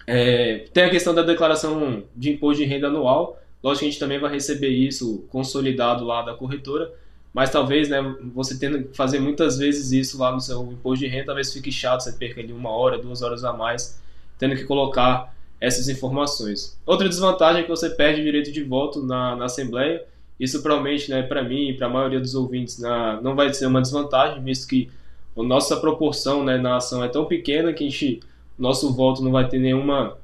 É, 0.07 0.67
tem 0.73 0.85
a 0.85 0.91
questão 0.91 1.15
da 1.15 1.23
declaração 1.23 2.03
de 2.15 2.31
imposto 2.31 2.63
de 2.63 2.69
renda 2.69 2.89
anual, 2.89 3.41
lógico 3.63 3.81
que 3.81 3.87
a 3.87 3.91
gente 3.91 4.01
também 4.01 4.19
vai 4.19 4.33
receber 4.33 4.69
isso 4.69 5.27
consolidado 5.31 6.05
lá 6.05 6.23
da 6.23 6.35
corretora, 6.35 6.93
mas 7.33 7.51
talvez 7.51 7.89
né, 7.89 8.01
você 8.35 8.59
tendo 8.59 8.85
que 8.85 8.97
fazer 8.97 9.19
muitas 9.19 9.59
vezes 9.59 9.91
isso 9.93 10.19
lá 10.19 10.31
no 10.31 10.41
seu 10.41 10.63
imposto 10.71 11.05
de 11.05 11.11
renda, 11.11 11.27
talvez 11.27 11.53
fique 11.53 11.73
chato, 11.73 12.03
você 12.03 12.13
perca 12.13 12.41
ali 12.41 12.53
uma 12.53 12.71
hora, 12.71 12.99
duas 12.99 13.23
horas 13.23 13.45
a 13.45 13.53
mais, 13.53 14.01
tendo 14.39 14.55
que 14.55 14.65
colocar 14.65 15.35
essas 15.61 15.89
informações. 15.89 16.79
Outra 16.85 17.09
desvantagem 17.09 17.61
é 17.61 17.65
que 17.65 17.71
você 17.71 17.91
perde 17.91 18.21
o 18.21 18.25
direito 18.25 18.53
de 18.53 18.63
voto 18.63 19.03
na, 19.03 19.35
na 19.35 19.47
Assembleia. 19.47 20.05
Isso 20.39 20.63
provavelmente, 20.63 21.11
né, 21.11 21.23
para 21.23 21.43
mim 21.43 21.69
e 21.69 21.75
para 21.75 21.87
a 21.87 21.91
maioria 21.91 22.21
dos 22.21 22.35
ouvintes, 22.35 22.79
na, 22.79 23.21
não 23.21 23.35
vai 23.35 23.53
ser 23.55 23.67
uma 23.67 23.81
desvantagem, 23.81 24.43
visto 24.43 24.69
que 24.69 24.91
a 25.37 25.43
nossa 25.43 25.77
proporção 25.77 26.45
né, 26.45 26.59
na 26.59 26.77
ação 26.77 27.03
é 27.03 27.09
tão 27.09 27.25
pequena 27.25 27.73
que 27.73 27.87
a 27.87 27.91
gente, 27.91 28.21
nosso 28.59 28.93
voto 28.93 29.23
não 29.23 29.31
vai 29.31 29.49
ter 29.49 29.59
nenhuma 29.59 30.17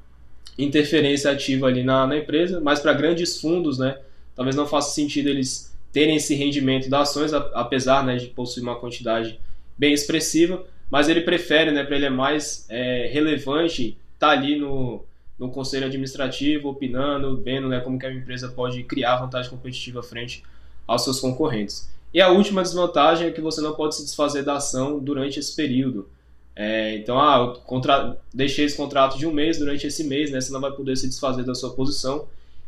interferência 0.57 1.31
ativa 1.31 1.67
ali 1.67 1.83
na, 1.83 2.05
na 2.07 2.17
empresa, 2.17 2.59
mas 2.59 2.79
para 2.79 2.93
grandes 2.93 3.39
fundos, 3.39 3.77
né, 3.77 3.97
talvez 4.35 4.55
não 4.55 4.67
faça 4.67 4.93
sentido 4.93 5.29
eles 5.29 5.75
terem 5.91 6.15
esse 6.15 6.35
rendimento 6.35 6.89
das 6.89 7.09
ações, 7.09 7.33
apesar 7.33 8.05
né, 8.05 8.15
de 8.15 8.27
possuir 8.27 8.63
uma 8.63 8.79
quantidade 8.79 9.39
bem 9.77 9.93
expressiva, 9.93 10.63
mas 10.89 11.09
ele 11.09 11.21
prefere, 11.21 11.71
né, 11.71 11.83
para 11.83 11.95
ele 11.95 12.05
é 12.05 12.09
mais 12.09 12.65
é, 12.69 13.09
relevante 13.11 13.97
estar 14.13 14.27
tá 14.27 14.29
ali 14.29 14.57
no, 14.57 15.03
no 15.37 15.49
conselho 15.49 15.87
administrativo, 15.87 16.69
opinando, 16.69 17.41
vendo 17.41 17.67
né, 17.67 17.79
como 17.79 17.97
que 17.97 18.05
a 18.05 18.13
empresa 18.13 18.49
pode 18.49 18.83
criar 18.83 19.17
vantagem 19.17 19.49
competitiva 19.49 20.03
frente 20.03 20.43
aos 20.87 21.03
seus 21.03 21.19
concorrentes. 21.19 21.89
E 22.13 22.21
a 22.21 22.29
última 22.29 22.61
desvantagem 22.61 23.27
é 23.27 23.31
que 23.31 23.41
você 23.41 23.61
não 23.61 23.73
pode 23.73 23.95
se 23.95 24.03
desfazer 24.03 24.43
da 24.43 24.57
ação 24.57 24.99
durante 24.99 25.39
esse 25.39 25.55
período. 25.55 26.09
É, 26.55 26.95
então, 26.95 27.19
ah, 27.19 27.37
eu 27.37 27.61
contra... 27.61 28.17
deixei 28.33 28.65
esse 28.65 28.75
contrato 28.75 29.17
de 29.17 29.25
um 29.25 29.31
mês, 29.31 29.57
durante 29.57 29.87
esse 29.87 30.03
mês, 30.03 30.31
né, 30.31 30.41
você 30.41 30.51
não 30.51 30.61
vai 30.61 30.71
poder 30.71 30.95
se 30.97 31.07
desfazer 31.07 31.43
da 31.43 31.55
sua 31.55 31.73
posição. 31.73 32.27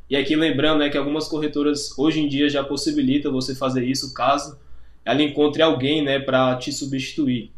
E 0.10 0.16
aqui 0.16 0.36
lembrando 0.36 0.80
né, 0.80 0.90
que 0.90 0.98
algumas 0.98 1.28
corretoras 1.28 1.98
hoje 1.98 2.20
em 2.20 2.28
dia 2.28 2.50
já 2.50 2.64
possibilitam 2.64 3.32
você 3.32 3.56
fazer 3.56 3.84
isso 3.84 4.14
caso 4.14 4.58
ela 5.06 5.22
encontre 5.22 5.62
alguém 5.62 6.04
né, 6.04 6.20
para 6.20 6.56
te 6.56 6.72
substituir. 6.72 7.52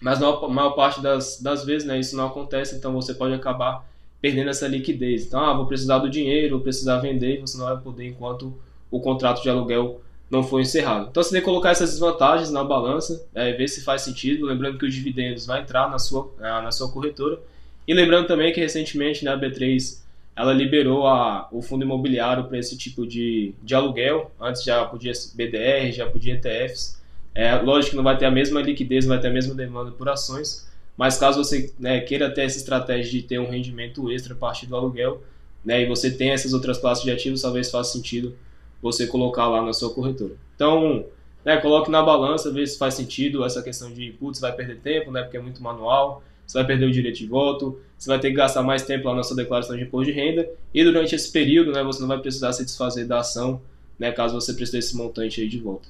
Mas 0.00 0.18
na 0.18 0.48
maior 0.48 0.70
parte 0.70 1.00
das, 1.00 1.40
das 1.40 1.64
vezes 1.64 1.86
né, 1.86 1.98
isso 1.98 2.16
não 2.16 2.26
acontece, 2.26 2.74
então 2.76 2.92
você 2.92 3.14
pode 3.14 3.34
acabar 3.34 3.86
perdendo 4.20 4.50
essa 4.50 4.66
liquidez. 4.66 5.26
Então, 5.26 5.40
ah, 5.40 5.54
vou 5.54 5.66
precisar 5.66 5.98
do 5.98 6.10
dinheiro, 6.10 6.56
vou 6.56 6.60
precisar 6.60 6.98
vender, 6.98 7.40
você 7.40 7.56
não 7.56 7.66
vai 7.66 7.78
poder 7.78 8.08
enquanto 8.08 8.54
o 8.90 9.00
contrato 9.00 9.42
de 9.42 9.48
aluguel 9.48 10.00
não 10.30 10.44
for 10.44 10.60
encerrado. 10.60 11.08
Então, 11.10 11.22
você 11.22 11.30
tem 11.30 11.40
que 11.40 11.44
colocar 11.44 11.70
essas 11.70 11.90
desvantagens 11.90 12.50
na 12.50 12.62
balança, 12.62 13.26
é, 13.34 13.52
ver 13.52 13.66
se 13.68 13.82
faz 13.82 14.02
sentido, 14.02 14.46
lembrando 14.46 14.78
que 14.78 14.86
os 14.86 14.94
dividendos 14.94 15.44
vai 15.44 15.60
entrar 15.60 15.90
na 15.90 15.98
sua, 15.98 16.32
na 16.38 16.70
sua 16.70 16.90
corretora. 16.90 17.40
E 17.86 17.92
lembrando 17.92 18.28
também 18.28 18.52
que 18.52 18.60
recentemente 18.60 19.24
né, 19.24 19.32
a 19.32 19.38
B3 19.38 19.98
ela 20.36 20.52
liberou 20.52 21.06
a, 21.08 21.48
o 21.50 21.60
fundo 21.60 21.84
imobiliário 21.84 22.44
para 22.44 22.56
esse 22.56 22.78
tipo 22.78 23.04
de, 23.04 23.52
de 23.62 23.74
aluguel. 23.74 24.30
Antes 24.40 24.62
já 24.62 24.84
podia 24.84 25.12
BDR, 25.34 25.90
já 25.92 26.06
podia 26.06 26.34
ETFs. 26.34 27.00
É, 27.34 27.54
lógico 27.56 27.90
que 27.90 27.96
não 27.96 28.04
vai 28.04 28.16
ter 28.16 28.26
a 28.26 28.30
mesma 28.30 28.60
liquidez, 28.60 29.04
não 29.04 29.14
vai 29.14 29.20
ter 29.20 29.28
a 29.28 29.32
mesma 29.32 29.54
demanda 29.54 29.90
por 29.90 30.08
ações, 30.08 30.68
mas 30.96 31.16
caso 31.16 31.42
você 31.42 31.72
né, 31.78 32.00
queira 32.00 32.28
ter 32.30 32.42
essa 32.42 32.58
estratégia 32.58 33.10
de 33.10 33.22
ter 33.22 33.38
um 33.38 33.48
rendimento 33.48 34.10
extra 34.10 34.34
a 34.34 34.36
partir 34.36 34.66
do 34.66 34.76
aluguel, 34.76 35.22
né, 35.64 35.82
e 35.82 35.86
você 35.86 36.10
tem 36.10 36.30
essas 36.30 36.52
outras 36.52 36.78
classes 36.78 37.04
de 37.04 37.10
ativos, 37.10 37.42
talvez 37.42 37.70
faça 37.70 37.92
sentido 37.92 38.34
você 38.82 39.06
colocar 39.06 39.46
lá 39.48 39.62
na 39.62 39.72
sua 39.72 39.92
corretora. 39.92 40.34
Então, 40.54 41.04
né, 41.44 41.56
coloque 41.58 41.90
na 41.90 42.02
balança, 42.02 42.52
ver 42.52 42.66
se 42.66 42.78
faz 42.78 42.94
sentido 42.94 43.44
essa 43.44 43.62
questão 43.62 43.92
de, 43.92 44.10
putz, 44.12 44.40
vai 44.40 44.52
perder 44.52 44.80
tempo, 44.80 45.10
né, 45.10 45.22
porque 45.22 45.36
é 45.36 45.40
muito 45.40 45.62
manual, 45.62 46.22
você 46.46 46.58
vai 46.58 46.66
perder 46.66 46.86
o 46.86 46.90
direito 46.90 47.18
de 47.18 47.26
voto, 47.26 47.80
você 47.96 48.08
vai 48.08 48.18
ter 48.18 48.30
que 48.30 48.36
gastar 48.36 48.62
mais 48.62 48.82
tempo 48.82 49.08
lá 49.08 49.14
na 49.14 49.22
sua 49.22 49.36
declaração 49.36 49.76
de 49.76 49.82
imposto 49.82 50.12
de 50.12 50.18
renda, 50.18 50.48
e 50.74 50.82
durante 50.82 51.14
esse 51.14 51.30
período, 51.30 51.72
né, 51.72 51.82
você 51.82 52.00
não 52.00 52.08
vai 52.08 52.18
precisar 52.18 52.52
se 52.52 52.64
desfazer 52.64 53.06
da 53.06 53.20
ação, 53.20 53.60
né, 53.98 54.10
caso 54.12 54.34
você 54.34 54.52
precise 54.52 54.78
desse 54.78 54.96
montante 54.96 55.40
aí 55.40 55.48
de 55.48 55.58
volta. 55.58 55.88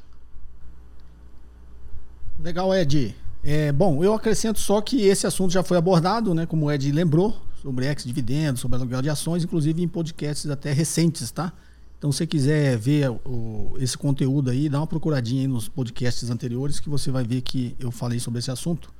Legal, 2.42 2.74
Ed. 2.74 3.14
É, 3.42 3.72
bom, 3.72 4.04
eu 4.04 4.12
acrescento 4.12 4.58
só 4.58 4.80
que 4.80 5.02
esse 5.02 5.26
assunto 5.26 5.52
já 5.52 5.62
foi 5.62 5.76
abordado, 5.76 6.34
né, 6.34 6.46
como 6.46 6.66
o 6.66 6.72
Ed 6.72 6.90
lembrou, 6.92 7.34
sobre 7.60 7.86
ex-dividendos, 7.86 8.60
sobre 8.60 8.76
aluguel 8.76 9.02
de 9.02 9.10
ações, 9.10 9.44
inclusive 9.44 9.82
em 9.82 9.88
podcasts 9.88 10.50
até 10.50 10.72
recentes, 10.72 11.30
tá? 11.30 11.52
Então, 12.00 12.10
se 12.10 12.16
você 12.16 12.26
quiser 12.26 12.78
ver 12.78 13.10
o, 13.10 13.76
esse 13.78 13.96
conteúdo 13.96 14.48
aí, 14.48 14.70
dá 14.70 14.80
uma 14.80 14.86
procuradinha 14.86 15.42
aí 15.42 15.46
nos 15.46 15.68
podcasts 15.68 16.30
anteriores 16.30 16.80
que 16.80 16.88
você 16.88 17.10
vai 17.10 17.24
ver 17.24 17.42
que 17.42 17.76
eu 17.78 17.90
falei 17.90 18.18
sobre 18.18 18.38
esse 18.38 18.50
assunto. 18.50 18.90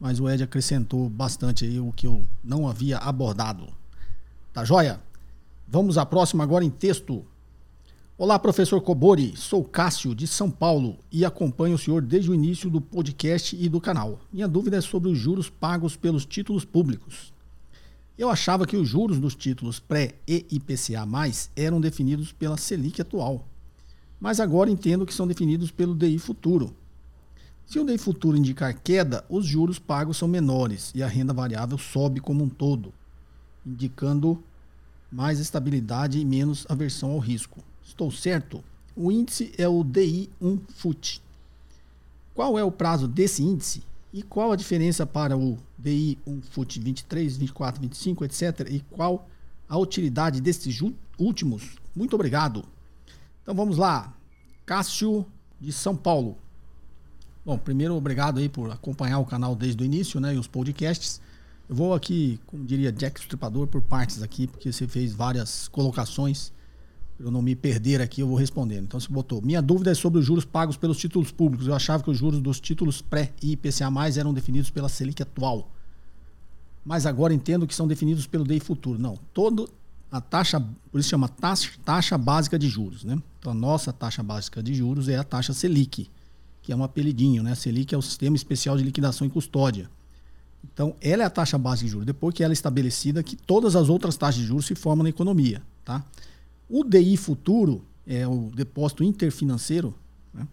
Mas 0.00 0.18
o 0.18 0.28
Ed 0.28 0.42
acrescentou 0.42 1.08
bastante 1.08 1.64
aí 1.64 1.78
o 1.78 1.92
que 1.92 2.08
eu 2.08 2.26
não 2.42 2.66
havia 2.66 2.98
abordado. 2.98 3.68
Tá 4.52 4.64
joia? 4.64 4.98
Vamos 5.68 5.96
à 5.96 6.04
próxima 6.04 6.42
agora 6.42 6.64
em 6.64 6.70
texto. 6.70 7.24
Olá, 8.18 8.36
professor 8.36 8.80
Cobori. 8.80 9.36
Sou 9.36 9.62
Cássio, 9.62 10.12
de 10.12 10.26
São 10.26 10.50
Paulo, 10.50 10.98
e 11.12 11.24
acompanho 11.24 11.76
o 11.76 11.78
senhor 11.78 12.02
desde 12.02 12.32
o 12.32 12.34
início 12.34 12.68
do 12.68 12.80
podcast 12.80 13.54
e 13.54 13.68
do 13.68 13.80
canal. 13.80 14.18
Minha 14.32 14.48
dúvida 14.48 14.76
é 14.76 14.80
sobre 14.80 15.08
os 15.08 15.16
juros 15.16 15.48
pagos 15.48 15.94
pelos 15.94 16.26
títulos 16.26 16.64
públicos. 16.64 17.32
Eu 18.20 18.28
achava 18.28 18.66
que 18.66 18.76
os 18.76 18.86
juros 18.86 19.18
dos 19.18 19.34
títulos 19.34 19.80
pré 19.80 20.14
e 20.28 20.44
IPCA 20.50 21.08
eram 21.56 21.80
definidos 21.80 22.32
pela 22.32 22.58
Selic 22.58 23.00
atual, 23.00 23.48
mas 24.20 24.40
agora 24.40 24.68
entendo 24.68 25.06
que 25.06 25.14
são 25.14 25.26
definidos 25.26 25.70
pelo 25.70 25.94
DI 25.94 26.18
futuro. 26.18 26.76
Se 27.64 27.78
o 27.78 27.84
DI 27.86 27.96
futuro 27.96 28.36
indicar 28.36 28.78
queda, 28.78 29.24
os 29.26 29.46
juros 29.46 29.78
pagos 29.78 30.18
são 30.18 30.28
menores 30.28 30.92
e 30.94 31.02
a 31.02 31.06
renda 31.06 31.32
variável 31.32 31.78
sobe 31.78 32.20
como 32.20 32.44
um 32.44 32.48
todo, 32.50 32.92
indicando 33.66 34.44
mais 35.10 35.40
estabilidade 35.40 36.18
e 36.18 36.24
menos 36.26 36.66
aversão 36.68 37.12
ao 37.12 37.18
risco. 37.18 37.64
Estou 37.82 38.10
certo? 38.10 38.62
O 38.94 39.10
índice 39.10 39.50
é 39.56 39.66
o 39.66 39.82
DI1 39.82 40.60
FUT. 40.74 41.22
Qual 42.34 42.58
é 42.58 42.62
o 42.62 42.70
prazo 42.70 43.08
desse 43.08 43.42
índice? 43.42 43.82
E 44.12 44.22
qual 44.22 44.50
a 44.50 44.56
diferença 44.56 45.06
para 45.06 45.36
o 45.36 45.56
DI1 45.80 46.42
FUT 46.50 46.80
23, 46.80 47.36
24, 47.36 47.80
25, 47.80 48.24
etc? 48.24 48.68
E 48.70 48.80
qual 48.90 49.28
a 49.68 49.78
utilidade 49.78 50.40
desses 50.40 50.82
últimos? 51.18 51.76
Muito 51.94 52.14
obrigado. 52.14 52.64
Então 53.42 53.54
vamos 53.54 53.76
lá. 53.76 54.12
Cássio 54.66 55.24
de 55.60 55.72
São 55.72 55.96
Paulo. 55.96 56.36
Bom, 57.44 57.56
primeiro 57.56 57.94
obrigado 57.94 58.38
aí 58.38 58.48
por 58.48 58.70
acompanhar 58.70 59.18
o 59.18 59.24
canal 59.24 59.54
desde 59.54 59.82
o 59.82 59.86
início, 59.86 60.20
né, 60.20 60.34
e 60.34 60.38
os 60.38 60.46
podcasts. 60.46 61.20
Eu 61.68 61.74
vou 61.74 61.94
aqui, 61.94 62.40
como 62.46 62.64
diria 62.64 62.90
Jack 62.92 63.20
Stripador, 63.20 63.66
por 63.68 63.80
partes 63.80 64.22
aqui, 64.22 64.46
porque 64.46 64.72
você 64.72 64.88
fez 64.88 65.12
várias 65.12 65.68
colocações 65.68 66.52
eu 67.20 67.30
não 67.30 67.42
me 67.42 67.54
perder 67.54 68.00
aqui, 68.00 68.22
eu 68.22 68.26
vou 68.26 68.36
respondendo. 68.36 68.84
Então, 68.84 68.98
você 68.98 69.08
botou. 69.08 69.42
Minha 69.42 69.60
dúvida 69.60 69.90
é 69.90 69.94
sobre 69.94 70.18
os 70.18 70.24
juros 70.24 70.44
pagos 70.44 70.76
pelos 70.76 70.96
títulos 70.96 71.30
públicos. 71.30 71.66
Eu 71.66 71.74
achava 71.74 72.02
que 72.02 72.10
os 72.10 72.16
juros 72.16 72.40
dos 72.40 72.58
títulos 72.58 73.02
pré 73.02 73.32
e 73.42 73.52
IPCA 73.52 73.90
eram 74.18 74.32
definidos 74.32 74.70
pela 74.70 74.88
Selic 74.88 75.22
atual. 75.22 75.70
mas 76.84 77.04
agora 77.06 77.34
entendo 77.34 77.66
que 77.66 77.74
são 77.74 77.86
definidos 77.86 78.26
pelo 78.26 78.44
DI 78.44 78.60
futuro. 78.60 78.98
Não, 78.98 79.18
todo 79.34 79.68
a 80.10 80.20
taxa, 80.20 80.60
por 80.90 80.98
isso 80.98 81.08
chama 81.08 81.28
taxa, 81.28 81.70
taxa 81.84 82.18
básica 82.18 82.58
de 82.58 82.68
juros, 82.68 83.04
né? 83.04 83.20
Então 83.38 83.52
a 83.52 83.54
nossa 83.54 83.92
taxa 83.92 84.22
básica 84.22 84.62
de 84.62 84.74
juros 84.74 85.08
é 85.08 85.16
a 85.16 85.22
taxa 85.22 85.52
Selic, 85.52 86.10
que 86.62 86.72
é 86.72 86.76
um 86.76 86.82
apelidinho, 86.82 87.42
né? 87.42 87.54
Selic 87.54 87.94
é 87.94 87.98
o 87.98 88.02
Sistema 88.02 88.34
Especial 88.34 88.76
de 88.76 88.82
Liquidação 88.82 89.26
e 89.26 89.30
Custódia. 89.30 89.88
Então, 90.62 90.94
ela 91.00 91.22
é 91.22 91.26
a 91.26 91.30
taxa 91.30 91.56
básica 91.56 91.86
de 91.86 91.92
juros. 91.92 92.06
Depois 92.06 92.34
que 92.34 92.42
ela 92.44 92.52
é 92.52 92.54
estabelecida, 92.54 93.22
que 93.22 93.34
todas 93.34 93.74
as 93.74 93.88
outras 93.88 94.16
taxas 94.16 94.42
de 94.42 94.46
juros 94.46 94.66
se 94.66 94.74
formam 94.74 95.04
na 95.04 95.08
economia, 95.08 95.62
tá? 95.84 96.04
O 96.70 96.84
DI 96.84 97.16
futuro 97.16 97.84
é 98.06 98.26
o 98.28 98.50
depósito 98.54 99.02
interfinanceiro, 99.02 99.92
né? 100.32 100.46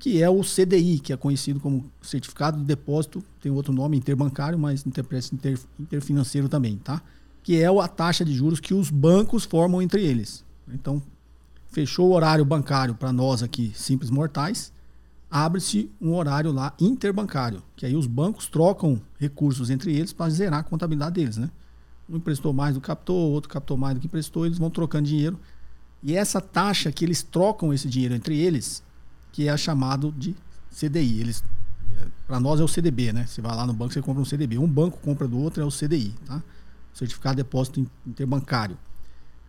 que 0.00 0.20
é 0.20 0.28
o 0.28 0.40
CDI, 0.42 0.98
que 0.98 1.12
é 1.12 1.16
conhecido 1.16 1.60
como 1.60 1.88
Certificado 2.02 2.58
de 2.58 2.64
Depósito, 2.64 3.22
tem 3.40 3.52
outro 3.52 3.72
nome, 3.72 3.96
interbancário, 3.96 4.58
mas 4.58 4.84
interpreta 4.84 5.32
inter, 5.32 5.60
interfinanceiro 5.78 6.48
também, 6.48 6.76
tá? 6.76 7.00
Que 7.44 7.62
é 7.62 7.66
a 7.66 7.88
taxa 7.88 8.24
de 8.24 8.32
juros 8.34 8.58
que 8.58 8.74
os 8.74 8.90
bancos 8.90 9.44
formam 9.44 9.80
entre 9.80 10.04
eles. 10.04 10.44
Então, 10.68 11.00
fechou 11.68 12.08
o 12.08 12.14
horário 12.14 12.44
bancário 12.44 12.96
para 12.96 13.12
nós 13.12 13.40
aqui, 13.40 13.72
simples 13.74 14.10
mortais, 14.10 14.72
abre-se 15.30 15.88
um 16.00 16.14
horário 16.14 16.50
lá 16.50 16.74
interbancário, 16.80 17.62
que 17.76 17.86
aí 17.86 17.94
os 17.94 18.08
bancos 18.08 18.48
trocam 18.48 19.00
recursos 19.18 19.70
entre 19.70 19.94
eles 19.94 20.12
para 20.12 20.30
zerar 20.30 20.60
a 20.60 20.64
contabilidade 20.64 21.14
deles, 21.14 21.36
né? 21.36 21.48
Um 22.08 22.16
emprestou 22.16 22.52
mais 22.52 22.74
do 22.74 22.80
que 22.80 22.88
captou, 22.88 23.30
outro 23.30 23.48
captou 23.48 23.76
mais 23.76 23.94
do 23.94 24.00
que 24.00 24.08
emprestou, 24.08 24.44
eles 24.44 24.58
vão 24.58 24.68
trocando 24.68 25.06
dinheiro. 25.06 25.38
E 26.02 26.16
essa 26.16 26.40
taxa 26.40 26.90
que 26.90 27.04
eles 27.04 27.22
trocam 27.22 27.72
esse 27.72 27.88
dinheiro 27.88 28.14
entre 28.14 28.38
eles, 28.38 28.82
que 29.32 29.48
é 29.48 29.56
chamado 29.56 30.12
de 30.16 30.34
CDI. 30.70 31.20
Eles 31.20 31.44
para 32.26 32.40
nós 32.40 32.60
é 32.60 32.62
o 32.62 32.68
CDB, 32.68 33.12
né? 33.12 33.26
Você 33.26 33.42
vai 33.42 33.54
lá 33.54 33.66
no 33.66 33.72
banco, 33.72 33.92
você 33.92 34.00
compra 34.00 34.22
um 34.22 34.24
CDB. 34.24 34.56
Um 34.56 34.66
banco 34.66 34.98
compra 34.98 35.26
do 35.26 35.38
outro 35.38 35.62
é 35.62 35.66
o 35.66 35.70
CDI, 35.70 36.14
tá? 36.24 36.42
Certificado 36.94 37.36
de 37.36 37.42
Depósito 37.42 37.86
Interbancário. 38.06 38.78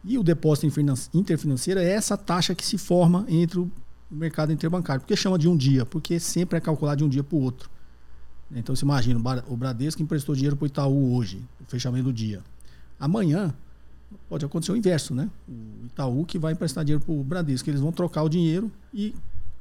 E 0.03 0.17
o 0.17 0.23
depósito 0.23 0.67
interfinanceiro 1.13 1.79
é 1.79 1.87
essa 1.87 2.17
taxa 2.17 2.55
que 2.55 2.65
se 2.65 2.77
forma 2.77 3.23
entre 3.29 3.59
o 3.59 3.71
mercado 4.09 4.51
interbancário. 4.51 5.01
Por 5.01 5.07
que 5.07 5.15
chama 5.15 5.37
de 5.37 5.47
um 5.47 5.55
dia? 5.55 5.85
Porque 5.85 6.19
sempre 6.19 6.57
é 6.57 6.61
calculado 6.61 6.97
de 6.97 7.03
um 7.03 7.09
dia 7.09 7.23
para 7.23 7.35
o 7.35 7.41
outro. 7.41 7.69
Então 8.51 8.75
você 8.75 8.83
imagina, 8.83 9.19
o 9.47 9.55
Bradesco 9.55 10.01
emprestou 10.01 10.33
dinheiro 10.33 10.57
para 10.57 10.63
o 10.63 10.67
Itaú 10.67 11.15
hoje, 11.15 11.41
fechamento 11.67 12.05
do 12.05 12.13
dia. 12.13 12.41
Amanhã 12.99 13.53
pode 14.29 14.45
acontecer 14.45 14.71
o 14.71 14.77
inverso, 14.77 15.13
né? 15.13 15.29
O 15.47 15.85
Itaú 15.85 16.25
que 16.25 16.39
vai 16.39 16.53
emprestar 16.53 16.83
dinheiro 16.83 17.03
para 17.03 17.13
o 17.13 17.23
Bradesco, 17.23 17.69
eles 17.69 17.81
vão 17.81 17.91
trocar 17.91 18.23
o 18.23 18.29
dinheiro 18.29 18.71
e 18.93 19.13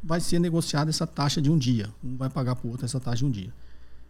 vai 0.02 0.21
ser 0.21 0.38
negociada 0.38 0.90
essa 0.90 1.07
taxa 1.07 1.40
de 1.40 1.50
um 1.50 1.59
dia. 1.59 1.90
Um 2.02 2.16
vai 2.16 2.30
pagar 2.30 2.57
para 2.57 2.66
o 2.66 2.71
outro 2.71 2.87
essa 2.87 3.00
taxa 3.00 3.19
de 3.19 3.25
um 3.25 3.30
dia. 3.30 3.52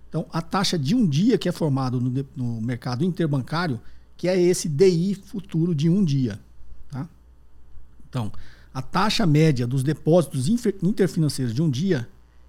Então, 0.09 0.27
a 0.33 0.43
taxa 0.43 0.79
de 0.79 0.95
um 0.95 1.07
dia 1.07 1.39
que 1.39 1.49
é 1.49 1.53
formado 1.53 2.01
no, 2.01 2.27
no 2.37 2.61
mercado 2.61 3.05
interbancário, 3.05 3.81
que 4.17 4.29
é 4.29 4.39
esse 4.41 4.69
DI 4.69 5.15
futuro 5.15 5.75
de 5.75 5.89
um 5.89 6.05
dia. 6.05 6.39
Tá? 6.91 7.09
Então, 8.09 8.33
a 8.75 8.83
taxa 8.83 9.25
média 9.25 9.67
dos 9.67 9.83
depósitos 9.83 10.49
interfinanceiros 10.49 11.55
de 11.55 11.63
um 11.63 11.71
dia 11.71 12.09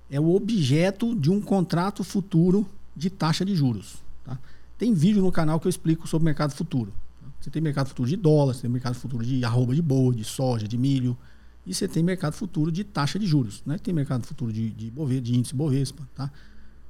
é 0.09 0.19
o 0.19 0.35
objeto 0.35 1.15
de 1.15 1.31
um 1.31 1.39
contrato 1.39 2.03
futuro 2.03 2.67
de 2.95 3.09
taxa 3.09 3.45
de 3.45 3.55
juros. 3.55 3.95
Tá? 4.25 4.37
Tem 4.77 4.93
vídeo 4.93 5.21
no 5.21 5.31
canal 5.31 5.59
que 5.59 5.67
eu 5.67 5.69
explico 5.69 6.07
sobre 6.07 6.25
mercado 6.25 6.53
futuro. 6.53 6.91
Você 7.41 7.49
tem 7.49 7.61
mercado 7.61 7.87
futuro 7.87 8.07
de 8.07 8.15
dólar, 8.15 8.53
você 8.53 8.61
tem 8.61 8.69
mercado 8.69 8.93
futuro 8.93 9.25
de 9.25 9.43
arroba 9.43 9.73
de 9.73 9.81
boi, 9.81 10.15
de 10.15 10.23
soja, 10.23 10.67
de 10.67 10.77
milho. 10.77 11.17
E 11.65 11.73
você 11.73 11.87
tem 11.87 12.03
mercado 12.03 12.33
futuro 12.33 12.71
de 12.71 12.83
taxa 12.83 13.17
de 13.17 13.25
juros. 13.25 13.63
Né? 13.65 13.79
Tem 13.79 13.93
mercado 13.93 14.25
futuro 14.25 14.53
de, 14.53 14.69
de, 14.69 14.91
Bovespa, 14.91 15.21
de 15.21 15.35
índice 15.35 15.55
Bovespa. 15.55 16.07
Tá? 16.15 16.31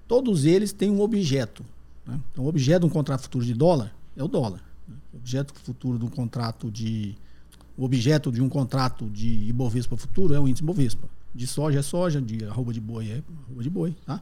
Todos 0.08 0.44
eles 0.44 0.74
têm 0.74 0.92
um 0.92 1.00
objeto. 1.00 1.64
Né? 2.06 2.20
Então, 2.32 2.44
o 2.44 2.48
objeto 2.48 2.82
de 2.82 2.86
um 2.88 2.90
contrato 2.90 3.22
futuro 3.22 3.46
de 3.46 3.54
dólar 3.54 3.96
é 4.16 4.24
o 4.24 4.28
dólar. 4.28 4.62
Né? 4.88 4.96
O 5.14 5.18
objeto 5.18 5.54
futuro 5.54 5.98
de 5.98 6.06
um 6.06 6.10
contrato 6.10 6.70
de 6.70 7.16
o 7.78 7.86
objeto 7.86 8.32
de 8.32 8.42
um 8.42 8.50
contrato 8.50 9.10
de 9.10 9.28
Ibovespa 9.48 9.96
futuro 9.96 10.34
é 10.34 10.40
o 10.40 10.48
índice 10.48 10.62
Ibovespa. 10.64 11.08
De 11.34 11.48
soja 11.48 11.80
é 11.80 11.82
soja, 11.82 12.22
de 12.22 12.44
arroba 12.44 12.74
de 12.74 12.82
boi 12.82 13.10
é 13.10 13.24
arroba 13.46 13.64
de 13.64 13.70
boi. 13.70 13.96
Tá? 14.06 14.22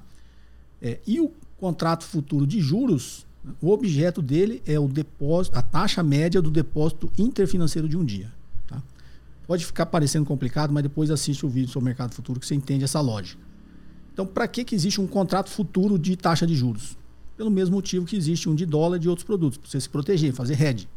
É, 0.81 0.99
e 1.05 1.19
o 1.19 1.31
contrato 1.57 2.05
futuro 2.05 2.45
de 2.45 2.61
juros, 2.61 3.25
o 3.61 3.71
objeto 3.71 4.21
dele 4.21 4.61
é 4.65 4.79
o 4.79 4.87
depósito, 4.87 5.57
a 5.57 5.61
taxa 5.61 6.03
média 6.03 6.41
do 6.41 6.51
depósito 6.51 7.11
interfinanceiro 7.17 7.87
de 7.87 7.97
um 7.97 8.03
dia. 8.03 8.31
Tá? 8.67 8.81
Pode 9.47 9.65
ficar 9.65 9.85
parecendo 9.85 10.25
complicado, 10.25 10.73
mas 10.73 10.83
depois 10.83 11.09
assiste 11.09 11.45
o 11.45 11.49
vídeo 11.49 11.69
sobre 11.69 11.85
o 11.85 11.89
mercado 11.89 12.13
futuro 12.13 12.39
que 12.39 12.45
você 12.45 12.55
entende 12.55 12.83
essa 12.83 12.99
lógica. 12.99 13.41
Então, 14.13 14.25
para 14.25 14.47
que, 14.47 14.63
que 14.63 14.75
existe 14.75 14.99
um 14.99 15.07
contrato 15.07 15.49
futuro 15.49 15.97
de 15.97 16.15
taxa 16.15 16.45
de 16.45 16.53
juros? 16.55 16.97
Pelo 17.37 17.49
mesmo 17.49 17.75
motivo 17.75 18.05
que 18.05 18.17
existe 18.17 18.49
um 18.49 18.55
de 18.55 18.65
dólar 18.65 18.97
e 18.97 18.99
de 18.99 19.07
outros 19.09 19.25
produtos, 19.25 19.57
para 19.57 19.69
você 19.69 19.79
se 19.79 19.87
proteger, 19.87 20.33
fazer 20.33 20.61
hedge. 20.61 20.89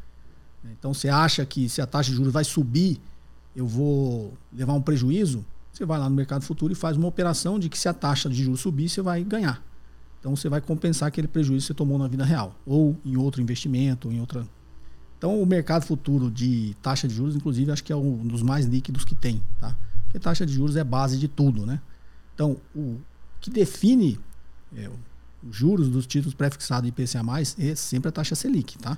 Então 0.78 0.94
você 0.94 1.08
acha 1.08 1.44
que 1.44 1.68
se 1.68 1.80
a 1.80 1.86
taxa 1.86 2.10
de 2.10 2.16
juros 2.16 2.32
vai 2.32 2.44
subir, 2.44 3.00
eu 3.54 3.66
vou 3.66 4.32
levar 4.52 4.74
um 4.74 4.82
prejuízo? 4.82 5.44
Você 5.72 5.84
vai 5.84 5.98
lá 5.98 6.08
no 6.08 6.14
mercado 6.14 6.42
futuro 6.42 6.72
e 6.72 6.76
faz 6.76 6.96
uma 6.96 7.08
operação 7.08 7.58
de 7.58 7.68
que 7.68 7.78
se 7.78 7.88
a 7.88 7.94
taxa 7.94 8.28
de 8.28 8.42
juros 8.42 8.60
subir, 8.60 8.88
você 8.88 9.00
vai 9.00 9.24
ganhar. 9.24 9.62
Então 10.22 10.36
você 10.36 10.48
vai 10.48 10.60
compensar 10.60 11.08
aquele 11.08 11.26
prejuízo 11.26 11.64
que 11.64 11.66
você 11.66 11.74
tomou 11.74 11.98
na 11.98 12.06
vida 12.06 12.24
real, 12.24 12.56
ou 12.64 12.96
em 13.04 13.16
outro 13.16 13.42
investimento, 13.42 14.06
ou 14.06 14.14
em 14.14 14.20
outra. 14.20 14.46
Então 15.18 15.42
o 15.42 15.44
mercado 15.44 15.84
futuro 15.84 16.30
de 16.30 16.76
taxa 16.80 17.08
de 17.08 17.14
juros, 17.14 17.34
inclusive, 17.34 17.72
acho 17.72 17.82
que 17.82 17.92
é 17.92 17.96
um 17.96 18.24
dos 18.24 18.40
mais 18.40 18.64
líquidos 18.64 19.04
que 19.04 19.16
tem, 19.16 19.42
tá? 19.58 19.76
Porque 20.04 20.20
taxa 20.20 20.46
de 20.46 20.52
juros 20.52 20.76
é 20.76 20.84
base 20.84 21.18
de 21.18 21.26
tudo, 21.26 21.66
né? 21.66 21.80
Então 22.34 22.56
o 22.72 23.00
que 23.40 23.50
define 23.50 24.16
é, 24.76 24.88
os 25.42 25.56
juros 25.56 25.88
dos 25.88 26.06
títulos 26.06 26.34
pré-fixados 26.34 26.88
IPCA+, 26.88 27.20
é 27.58 27.74
sempre 27.74 28.08
a 28.08 28.12
taxa 28.12 28.36
Selic, 28.36 28.78
tá? 28.78 28.96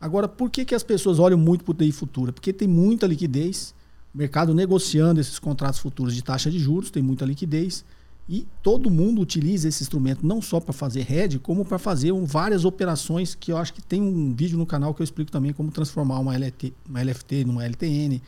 Agora, 0.00 0.28
por 0.28 0.48
que, 0.48 0.64
que 0.64 0.76
as 0.76 0.84
pessoas 0.84 1.18
olham 1.18 1.38
muito 1.38 1.64
para 1.64 1.72
o 1.72 1.74
TI 1.74 1.90
futura? 1.90 2.32
Porque 2.32 2.52
tem 2.52 2.68
muita 2.68 3.04
liquidez, 3.04 3.74
o 4.14 4.18
mercado 4.18 4.54
negociando 4.54 5.20
esses 5.20 5.40
contratos 5.40 5.80
futuros 5.80 6.14
de 6.14 6.22
taxa 6.22 6.50
de 6.50 6.58
juros, 6.58 6.88
tem 6.88 7.02
muita 7.02 7.24
liquidez. 7.24 7.84
E 8.32 8.48
todo 8.62 8.90
mundo 8.90 9.20
utiliza 9.20 9.68
esse 9.68 9.82
instrumento 9.82 10.26
não 10.26 10.40
só 10.40 10.58
para 10.58 10.72
fazer 10.72 11.12
hedge, 11.12 11.38
como 11.38 11.66
para 11.66 11.78
fazer 11.78 12.12
um, 12.12 12.24
várias 12.24 12.64
operações 12.64 13.34
que 13.34 13.52
eu 13.52 13.58
acho 13.58 13.74
que 13.74 13.82
tem 13.82 14.00
um 14.00 14.32
vídeo 14.32 14.56
no 14.56 14.64
canal 14.64 14.94
que 14.94 15.02
eu 15.02 15.04
explico 15.04 15.30
também 15.30 15.52
como 15.52 15.70
transformar 15.70 16.18
uma, 16.18 16.34
LT, 16.34 16.72
uma 16.88 17.02
LFT 17.02 17.44
numa 17.44 17.62
LTN 17.62 18.22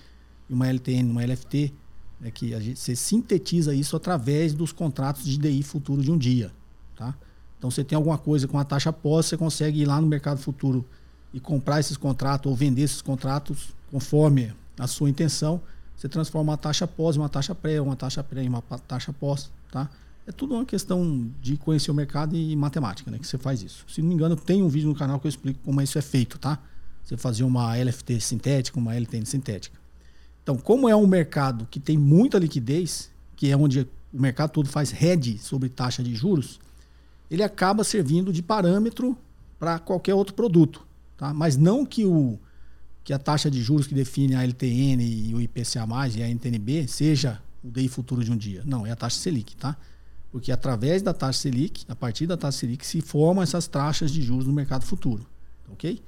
e 0.51 0.53
uma 0.53 0.69
LTN 0.69 1.05
numa 1.05 1.25
LFT. 1.25 1.73
É 2.21 2.25
né, 2.25 2.31
que 2.31 2.53
a 2.53 2.61
gente, 2.61 2.79
você 2.79 2.95
sintetiza 2.95 3.75
isso 3.75 3.97
através 3.97 4.53
dos 4.53 4.73
contratos 4.73 5.25
de 5.25 5.38
DI 5.38 5.62
futuro 5.62 6.03
de 6.03 6.12
um 6.12 6.19
dia. 6.19 6.53
Tá? 6.95 7.14
Então 7.57 7.71
você 7.71 7.83
tem 7.83 7.97
alguma 7.97 8.19
coisa 8.19 8.47
com 8.47 8.59
a 8.59 8.64
taxa 8.64 8.93
pós, 8.93 9.25
você 9.25 9.38
consegue 9.38 9.81
ir 9.81 9.87
lá 9.87 9.99
no 10.03 10.07
mercado 10.07 10.37
futuro 10.37 10.85
e 11.33 11.40
comprar 11.40 11.81
esses 11.81 11.97
contratos 11.97 12.51
ou 12.51 12.55
vender 12.55 12.83
esses 12.83 13.01
contratos 13.01 13.75
conforme 13.90 14.53
a 14.79 14.87
sua 14.87 15.09
intenção, 15.09 15.62
você 15.96 16.09
transforma 16.09 16.52
uma 16.52 16.59
taxa 16.59 16.87
pós 16.87 17.16
em 17.16 17.18
uma 17.18 17.28
taxa 17.28 17.54
pré, 17.54 17.80
uma 17.80 17.96
taxa 17.96 18.22
pré 18.22 18.42
em 18.42 18.48
uma 18.48 18.62
taxa 18.62 19.12
pós, 19.12 19.50
tá? 19.70 19.88
É 20.26 20.33
tudo 20.33 20.54
uma 20.54 20.64
questão 20.64 21.30
de 21.40 21.57
conhecer 21.57 21.90
o 21.90 21.94
mercado 21.94 22.35
e 22.35 22.57
matemática, 22.57 23.11
né? 23.11 23.18
Que 23.18 23.26
você 23.26 23.37
faz 23.37 23.62
isso. 23.62 23.85
Se 23.88 24.00
não 24.00 24.09
me 24.09 24.14
engano, 24.14 24.37
tem 24.37 24.62
um 24.62 24.68
vídeo 24.68 24.88
no 24.88 24.94
canal 24.94 25.20
que 25.20 25.26
eu 25.26 25.28
explico 25.28 25.61
como 25.62 25.80
isso 25.83 25.98
é 25.98 26.02
feito, 26.02 26.38
tá? 26.38 26.59
Você 27.02 27.16
fazer 27.16 27.44
uma 27.44 27.76
LFT 27.76 28.20
sintética, 28.20 28.78
uma 28.78 28.94
LTN 28.94 29.26
sintética. 29.26 29.78
Então, 30.42 30.57
como 30.57 30.88
é 30.88 30.96
um 30.96 31.07
mercado 31.07 31.68
que 31.70 31.78
tem 31.78 31.98
muita 31.98 32.38
liquidez, 32.38 33.11
que 33.37 33.50
é 33.50 33.57
onde 33.57 33.80
o 33.80 34.20
mercado 34.20 34.50
todo 34.50 34.68
faz 34.68 34.92
hedge 34.92 35.38
sobre 35.38 35.68
taxa 35.68 36.02
de 36.02 36.14
juros, 36.14 36.59
ele 37.30 37.42
acaba 37.42 37.85
servindo 37.85 38.33
de 38.33 38.42
parâmetro 38.42 39.16
para 39.59 39.78
qualquer 39.78 40.14
outro 40.14 40.35
produto. 40.35 40.87
Tá? 41.16 41.35
Mas 41.35 41.57
não 41.57 41.85
que, 41.85 42.04
o, 42.04 42.38
que 43.05 43.12
a 43.12 43.19
taxa 43.19 43.51
de 43.51 43.62
juros 43.62 43.87
que 43.87 43.95
define 43.95 44.35
a 44.35 44.43
LTN 44.43 45.03
e 45.05 45.35
o 45.35 45.40
IPCA+, 45.40 45.87
e 46.17 46.23
a 46.23 46.29
NTNB, 46.29 46.88
seja 46.88 47.40
o 47.62 47.71
DI 47.71 47.87
futuro 47.87 48.25
de 48.25 48.33
um 48.33 48.37
dia. 48.37 48.62
Não, 48.64 48.87
é 48.87 48.90
a 48.90 48.97
taxa 48.97 49.21
Selic, 49.21 49.55
tá? 49.57 49.77
Porque 50.33 50.51
através 50.51 51.03
da 51.03 51.12
taxa 51.12 51.43
Selic, 51.43 51.85
a 51.87 51.95
partir 51.95 52.27
da 52.27 52.37
taxa 52.37 52.61
Selic, 52.61 52.85
se 52.85 53.03
formam 53.03 53.43
essas 53.43 53.69
taxas 53.69 54.11
de 54.11 54.23
juros 54.23 54.47
no 54.47 54.53
mercado 54.53 54.85
futuro. 54.85 55.25
Ok? 55.71 56.03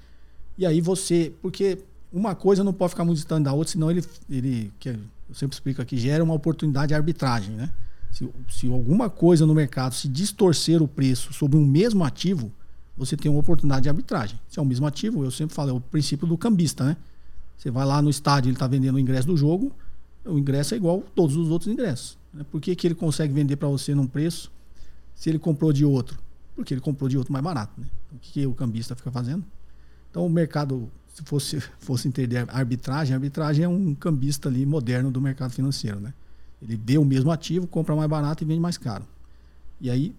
E 0.57 0.65
aí 0.65 0.81
você. 0.81 1.33
Porque 1.43 1.79
uma 2.13 2.35
coisa 2.35 2.65
não 2.65 2.73
pode 2.73 2.91
ficar 2.91 3.05
muito 3.05 3.19
distante 3.19 3.45
da 3.45 3.53
outra, 3.53 3.73
senão 3.73 3.91
ele, 3.91 4.03
ele 4.29 4.73
que 4.81 4.89
eu 4.89 4.99
sempre 5.35 5.55
explico 5.55 5.83
aqui, 5.83 5.99
gera 5.99 6.25
uma 6.25 6.35
oportunidade 6.35 6.89
de 6.89 6.95
arbitragem. 6.95 7.55
Né? 7.55 7.71
Se, 8.11 8.29
se 8.49 8.67
alguma 8.67 9.11
coisa 9.11 9.45
no 9.45 9.55
mercado 9.55 9.95
se 9.95 10.09
distorcer 10.09 10.83
o 10.83 10.89
preço 10.89 11.33
sobre 11.35 11.59
um 11.59 11.67
mesmo 11.67 12.05
ativo, 12.05 12.51
você 12.97 13.17
tem 13.17 13.31
uma 13.31 13.41
oportunidade 13.41 13.83
de 13.83 13.89
arbitragem. 13.89 14.39
Se 14.49 14.59
é 14.59 14.63
o 14.63 14.65
mesmo 14.65 14.87
ativo, 14.87 15.25
eu 15.25 15.31
sempre 15.31 15.55
falo, 15.55 15.71
é 15.71 15.73
o 15.73 15.81
princípio 15.81 16.27
do 16.27 16.37
cambista, 16.39 16.85
né? 16.85 16.97
Você 17.57 17.71
vai 17.71 17.85
lá 17.85 18.01
no 18.01 18.11
estádio, 18.11 18.49
ele 18.49 18.57
está 18.57 18.67
vendendo 18.67 18.97
o 18.97 18.99
ingresso 18.99 19.27
do 19.27 19.37
jogo, 19.37 19.73
o 20.25 20.39
ingresso 20.39 20.75
é 20.75 20.77
igual 20.77 20.99
a 21.07 21.11
todos 21.15 21.37
os 21.37 21.49
outros 21.49 21.73
ingressos. 21.73 22.19
Né? 22.33 22.45
Por 22.51 22.61
que, 22.61 22.75
que 22.75 22.87
ele 22.87 22.95
consegue 22.95 23.33
vender 23.33 23.57
para 23.57 23.69
você 23.69 23.95
num 23.95 24.07
preço 24.07 24.51
se 25.15 25.31
ele 25.31 25.39
comprou 25.39 25.73
de 25.73 25.85
outro? 25.85 26.19
Porque 26.55 26.75
ele 26.75 26.81
comprou 26.81 27.09
de 27.09 27.17
outro 27.17 27.33
mais 27.33 27.45
barato. 27.45 27.73
Né? 27.81 27.87
Então, 28.07 28.17
o 28.17 28.21
que, 28.21 28.33
que 28.33 28.47
o 28.47 28.55
cambista 28.55 28.95
fica 28.95 29.11
fazendo? 29.11 29.45
Então 30.11 30.27
o 30.27 30.31
mercado, 30.31 30.91
se 31.15 31.23
fosse, 31.23 31.61
fosse 31.79 32.09
entender 32.09 32.45
arbitragem, 32.49 33.15
arbitragem 33.15 33.65
é 33.65 33.69
um 33.69 33.95
cambista 33.95 34.49
ali 34.49 34.67
moderno 34.67 35.11
do 35.11 35.21
mercado 35.21 35.53
financeiro. 35.53 36.01
Né? 36.01 36.13
Ele 36.61 36.77
vê 36.77 36.99
o 36.99 37.05
mesmo 37.05 37.31
ativo, 37.31 37.67
compra 37.67 37.95
mais 37.95 38.09
barato 38.09 38.43
e 38.43 38.47
vende 38.47 38.61
mais 38.61 38.77
caro. 38.77 39.05
E 39.81 39.91
aí 39.91 40.15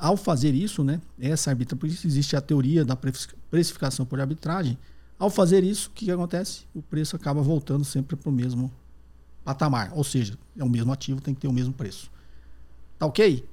ao 0.00 0.16
fazer 0.16 0.54
isso, 0.54 0.82
né, 0.82 1.00
essa 1.20 1.50
arbitra, 1.50 1.76
por 1.76 1.86
isso 1.86 2.06
existe 2.06 2.34
a 2.34 2.40
teoria 2.40 2.84
da 2.84 2.96
precificação 2.96 4.06
por 4.06 4.20
arbitragem. 4.20 4.78
Ao 5.18 5.28
fazer 5.28 5.62
isso, 5.62 5.90
o 5.90 5.92
que, 5.92 6.06
que 6.06 6.10
acontece? 6.10 6.62
O 6.74 6.80
preço 6.80 7.14
acaba 7.14 7.42
voltando 7.42 7.84
sempre 7.84 8.16
para 8.16 8.30
o 8.30 8.32
mesmo 8.32 8.72
patamar. 9.44 9.92
Ou 9.94 10.02
seja, 10.02 10.38
é 10.56 10.64
o 10.64 10.68
mesmo 10.68 10.90
ativo, 10.90 11.20
tem 11.20 11.34
que 11.34 11.40
ter 11.42 11.48
o 11.48 11.52
mesmo 11.52 11.74
preço. 11.74 12.10
Tá 12.98 13.04
ok? 13.04 13.44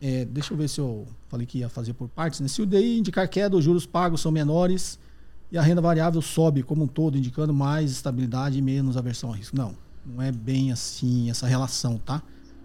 É, 0.00 0.24
deixa 0.24 0.52
eu 0.52 0.56
ver 0.56 0.68
se 0.68 0.80
eu 0.80 1.06
falei 1.28 1.46
que 1.46 1.58
ia 1.58 1.68
fazer 1.68 1.92
por 1.94 2.08
partes. 2.08 2.38
Né? 2.38 2.46
Se 2.46 2.62
o 2.62 2.66
DI 2.66 2.98
indicar 2.98 3.28
queda, 3.28 3.56
os 3.56 3.64
juros 3.64 3.84
pagos 3.84 4.20
são 4.20 4.30
menores 4.30 4.98
e 5.50 5.58
a 5.58 5.62
renda 5.62 5.80
variável 5.80 6.22
sobe 6.22 6.62
como 6.62 6.84
um 6.84 6.86
todo, 6.86 7.18
indicando 7.18 7.52
mais 7.52 7.90
estabilidade 7.90 8.56
e 8.56 8.62
menos 8.62 8.96
aversão 8.96 9.30
ao 9.30 9.34
risco. 9.34 9.56
Não, 9.56 9.76
não 10.06 10.22
é 10.22 10.30
bem 10.30 10.70
assim 10.70 11.28
essa 11.30 11.46
relação, 11.46 11.98
tá? 11.98 12.22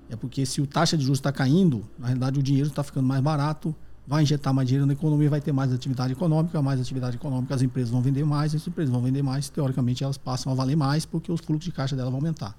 É 0.09 0.15
porque 0.15 0.45
se 0.45 0.61
o 0.61 0.67
taxa 0.67 0.97
de 0.97 1.03
juros 1.03 1.19
está 1.19 1.31
caindo, 1.31 1.85
na 1.97 2.07
realidade 2.07 2.39
o 2.39 2.43
dinheiro 2.43 2.69
está 2.69 2.83
ficando 2.83 3.05
mais 3.05 3.21
barato, 3.21 3.75
vai 4.07 4.23
injetar 4.23 4.53
mais 4.53 4.67
dinheiro 4.67 4.85
na 4.85 4.93
economia, 4.93 5.29
vai 5.29 5.41
ter 5.41 5.51
mais 5.51 5.71
atividade 5.73 6.13
econômica, 6.13 6.61
mais 6.61 6.79
atividade 6.79 7.17
econômica, 7.17 7.53
as 7.53 7.61
empresas 7.61 7.89
vão 7.89 8.01
vender 8.01 8.23
mais, 8.23 8.55
as 8.55 8.65
empresas 8.65 8.89
vão 8.89 9.01
vender 9.01 9.21
mais, 9.21 9.49
teoricamente 9.49 10.03
elas 10.03 10.17
passam 10.17 10.51
a 10.51 10.55
valer 10.55 10.77
mais 10.77 11.05
porque 11.05 11.29
os 11.29 11.41
fluxos 11.41 11.65
de 11.65 11.71
caixa 11.73 11.95
dela 11.95 12.09
vão 12.09 12.19
aumentar. 12.19 12.57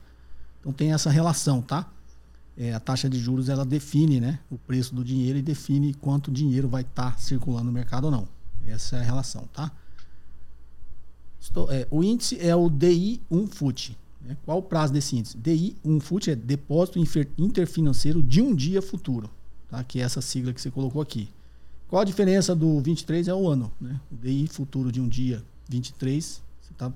Então 0.61 0.73
tem 0.73 0.93
essa 0.93 1.11
relação, 1.11 1.63
tá? 1.63 1.87
É, 2.57 2.75
a 2.75 2.81
taxa 2.81 3.09
de 3.09 3.19
juros 3.19 3.49
ela 3.49 3.65
define 3.65 4.21
né, 4.21 4.41
o 4.51 4.59
preço 4.59 4.95
do 4.95 5.03
dinheiro 5.03 5.39
e 5.39 5.43
define 5.43 5.95
quanto 5.95 6.31
dinheiro 6.31 6.69
vai 6.69 6.83
estar 6.83 7.13
tá 7.13 7.17
circulando 7.17 7.67
no 7.67 7.73
mercado 7.73 8.05
ou 8.05 8.11
não. 8.11 8.29
Essa 8.67 8.97
é 8.97 9.01
a 9.01 9.03
relação, 9.03 9.49
tá? 9.53 9.71
Estou, 11.41 11.71
é, 11.73 11.87
o 11.91 12.03
índice 12.03 12.39
é 12.41 12.55
o 12.55 12.69
DI1 12.69 13.55
FUT. 13.55 13.97
Né? 14.29 14.37
Qual 14.45 14.59
o 14.59 14.63
prazo 14.63 14.93
desse 14.93 15.17
índice? 15.17 15.39
DI1 15.39 16.01
FUT 16.03 16.31
é 16.31 16.37
depósito 16.37 17.01
interfinanceiro 17.39 18.23
de 18.23 18.43
um 18.43 18.55
dia 18.55 18.83
futuro, 18.83 19.31
tá? 19.71 19.83
que 19.83 20.01
é 20.01 20.03
essa 20.03 20.21
sigla 20.21 20.53
que 20.53 20.61
você 20.61 20.71
colocou 20.71 21.01
aqui. 21.01 21.31
Qual 21.89 22.03
a 22.03 22.05
diferença 22.05 22.55
do 22.55 22.79
23 22.83 23.29
é 23.29 23.35
o 23.35 23.49
ano, 23.49 23.73
né? 23.81 23.99
O 24.13 24.17
DI 24.17 24.47
futuro 24.47 24.93
de 24.93 25.01
um 25.01 25.09
dia 25.09 25.43
23, 25.71 26.43
você 26.61 26.75
tá 26.77 26.93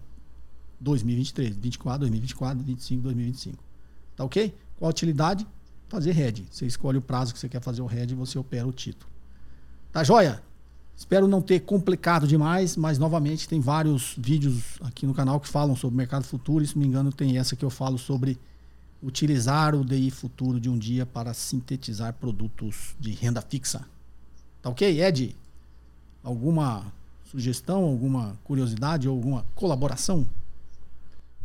2023, 0.78 1.56
24, 1.56 2.00
2024, 2.00 2.62
25, 2.62 3.02
2025. 3.02 3.64
Tá 4.14 4.24
ok? 4.24 4.54
Qual 4.78 4.86
a 4.86 4.90
utilidade? 4.90 5.46
Fazer 5.88 6.12
head. 6.12 6.44
Você 6.50 6.66
escolhe 6.66 6.98
o 6.98 7.02
prazo 7.02 7.32
que 7.32 7.38
você 7.38 7.48
quer 7.48 7.62
fazer 7.62 7.80
o 7.80 7.86
head 7.86 8.12
e 8.12 8.14
você 8.16 8.38
opera 8.38 8.66
o 8.66 8.72
título. 8.72 9.10
Tá 9.90 10.04
joia? 10.04 10.42
Espero 10.96 11.26
não 11.26 11.42
ter 11.42 11.61
complicado 11.61 12.26
demais, 12.26 12.76
mas 12.76 12.98
novamente 12.98 13.48
tem 13.48 13.61
vários 13.61 14.14
vídeos 14.16 14.78
aqui 14.81 15.07
no 15.07 15.14
canal 15.14 15.40
que 15.40 15.48
falam 15.48 15.74
sobre 15.74 15.96
mercado 15.96 16.24
futuro. 16.24 16.62
E, 16.62 16.66
se 16.66 16.76
não 16.76 16.83
me 16.83 16.88
engano, 16.88 17.12
tem 17.12 17.38
essa 17.38 17.57
que 17.57 17.64
eu 17.64 17.70
falo 17.70 17.98
sobre 17.98 18.38
utilizar 19.02 19.74
o 19.74 19.85
DI 19.85 20.11
futuro 20.11 20.61
de 20.61 20.68
um 20.68 20.78
dia 20.78 21.05
para 21.05 21.35
sintetizar 21.35 22.12
produtos 22.14 22.94
de 23.00 23.11
renda 23.12 23.42
fixa. 23.42 23.85
Tá 24.62 24.70
ok, 24.70 25.02
Ed? 25.02 25.35
Alguma 26.22 26.92
sugestão, 27.24 27.83
alguma 27.83 28.38
curiosidade 28.44 29.09
ou 29.09 29.16
alguma 29.16 29.44
colaboração? 29.55 30.26